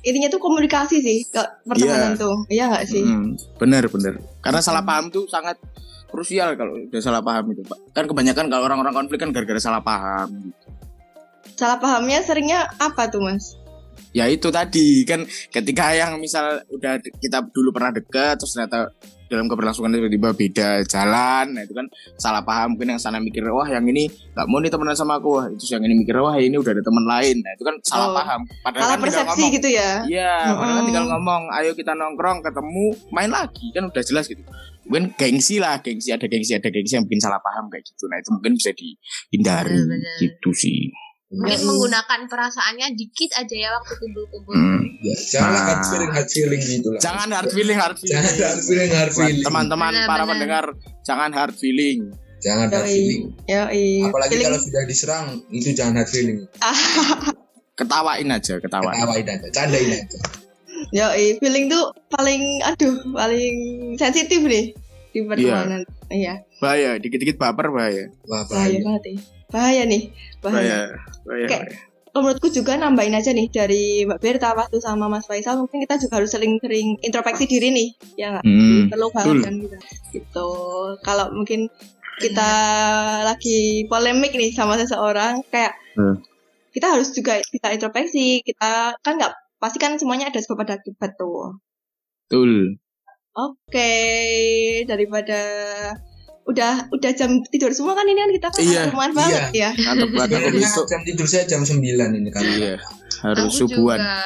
[0.04, 2.20] intinya tuh komunikasi sih ke pertemanan Iya.
[2.20, 2.36] tuh.
[2.52, 3.02] Iya nggak sih?
[3.02, 5.56] Hmm, bener bener karena salah paham tuh sangat
[6.06, 9.82] krusial kalau udah salah paham itu pak kan kebanyakan kalau orang-orang konflik kan gara-gara salah
[9.82, 10.54] paham
[11.54, 13.54] Salah pahamnya seringnya apa tuh, Mas?
[14.14, 18.93] Ya itu tadi kan ketika yang misal udah kita dulu pernah dekat terus ternyata
[19.26, 23.66] dalam keberlangsungan tiba-tiba beda jalan nah itu kan salah paham mungkin yang sana mikir wah
[23.66, 26.53] yang ini nggak mau nih temenan sama aku wah itu yang ini mikir wah ini
[26.53, 28.16] udah ada teman lain nah itu kan salah Oh.
[28.22, 29.91] paham padahal Salah kan persepsi ngomong gitu ya.
[30.05, 34.43] Iya, padahal kan tinggal ngomong, ayo kita nongkrong, ketemu, main lagi, kan udah jelas gitu.
[34.86, 38.05] Mungkin gengsi lah, gengsi ada gengsi ada gengsi yang bikin salah paham kayak gitu.
[38.05, 40.14] Nah itu mungkin bisa dihindari, Bener-bener.
[40.22, 40.93] gitu sih.
[41.34, 41.66] Mungkin Yoi.
[41.66, 44.86] menggunakan perasaannya dikit aja ya waktu kumpul-kumpul Hmm.
[45.00, 45.68] ya, janganlah Nah.
[45.68, 48.14] hard feeling hard feeling gitu lah Jangan hard feeling, hard feeling.
[48.14, 50.30] jangan hard feeling hard feeling teman-teman para bener.
[50.30, 50.66] pendengar,
[51.02, 52.00] jangan hard feeling.
[52.40, 53.86] jangan hard feeling Yoi.
[54.04, 56.40] apalagi Feeling- kalau sudah diserang itu jangan hard feeling
[57.74, 58.94] Ketawain aja, ketawain.
[58.94, 60.20] ketawain aja candain aja
[60.92, 63.56] Yoi, feeling tuh paling aduh, paling
[63.96, 64.76] sensitif nih
[65.10, 65.82] di pertemanan.
[66.08, 68.10] Iya, Bahaya, dikit-dikit baper bahaya.
[68.24, 69.18] bahaya bahaya banget nih.
[69.54, 70.10] Bahaya nih,
[70.41, 70.89] bahaya.
[71.24, 71.80] Bahaya, bahaya.
[72.10, 75.97] Kalau menurutku juga nambahin aja nih dari Mbak Berta waktu sama Mas Faisal mungkin kita
[75.97, 79.78] juga harus sering-sering introspeksi diri nih ya nggak Hmm, perlu banget kan kita
[80.14, 80.49] gitu
[81.01, 81.74] kalau mungkin
[82.22, 82.51] kita
[83.26, 86.22] lagi polemik nih sama seseorang kayak Hmm.
[86.70, 91.18] kita harus juga bisa introspeksi kita kan nggak pasti kan semuanya ada sebab ada akibat
[91.18, 91.58] tuh
[92.30, 92.78] Betul.
[93.34, 93.93] oke
[94.86, 95.41] daripada
[96.46, 100.10] udah udah jam tidur semua kan ini kan kita kan Iya, lumayan banget ya Mantap
[100.10, 100.86] banget aku Sebenarnya besok.
[100.86, 101.80] jam tidur saya jam 9
[102.14, 102.74] ini kan Iya,
[103.22, 103.98] harus aku subuhan.
[103.98, 104.20] juga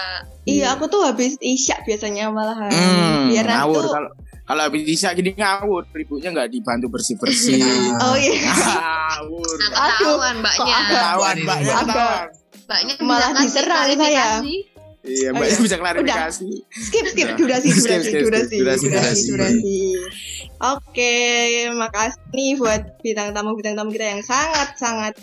[0.43, 2.71] Iya, aku tuh habis isya biasanya malahan.
[2.71, 4.09] Hmm, Biar nanti ngawur tuh, kalau
[4.41, 7.59] kalau habis bisa gini ngawur, ributnya nggak dibantu bersih bersih.
[8.01, 9.55] oh iya, ngawur.
[9.59, 12.27] nah, Aduh, ketahuan mbaknya Ketahuan, mbak ya Agak- ketahuan.
[12.63, 13.67] mbaknya malah diserang saya.
[13.91, 14.55] klarifikasi.
[15.07, 15.57] Iya, mbak iya.
[15.63, 16.49] bisa klarifikasi.
[16.67, 17.37] skip skip Udah.
[17.39, 18.61] durasi Skip, durasi skip, durasi skip.
[18.61, 19.25] Durasi, durasi durasi.
[19.31, 19.79] durasi.
[20.57, 21.15] Oke,
[21.71, 25.13] makasih nih buat bintang tamu bintang tamu kita yang sangat sangat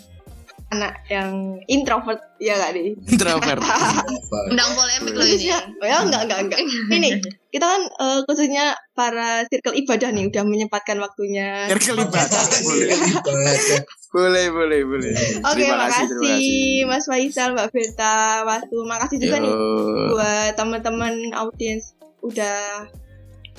[0.73, 2.97] anak yang introvert ya gak nih?
[3.07, 3.61] Introvert.
[4.51, 6.59] undang polemik loh ini oh ya enggak enggak enggak.
[6.89, 7.09] Ini
[7.53, 11.69] kita kan eh, khususnya para circle ibadah nih udah menyempatkan waktunya.
[11.69, 12.41] Circle ibadah.
[14.15, 14.47] Boleh.
[14.47, 15.11] Boleh, boleh.
[15.43, 16.75] Oke, Terima makasih, kasih, terima kasih.
[16.87, 18.15] Mas Faisal, Mbak Berta,
[18.47, 18.77] Wastu.
[18.87, 20.15] Makasih juga nih Yo.
[20.15, 22.87] buat teman-teman audiens udah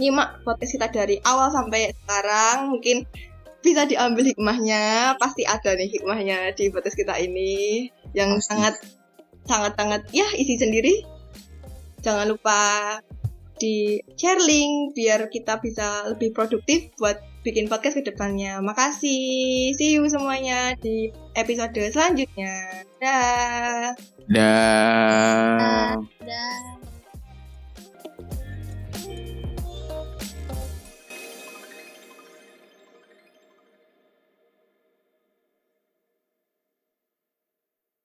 [0.00, 3.04] nyimak podcast kita dari awal sampai sekarang mungkin
[3.64, 8.46] bisa diambil hikmahnya pasti ada nih hikmahnya di podcast kita ini yang Pasti.
[8.52, 8.74] sangat
[9.48, 11.02] sangat sangat ya isi sendiri
[12.04, 12.60] jangan lupa
[13.56, 17.16] di share link biar kita bisa lebih produktif buat
[17.46, 18.58] bikin podcast ke depannya.
[18.58, 19.70] Makasih.
[19.78, 22.82] See you semuanya di episode selanjutnya.
[22.98, 23.94] Dah.
[24.26, 25.54] Dah.
[25.54, 25.94] Dah.
[26.26, 26.75] Da.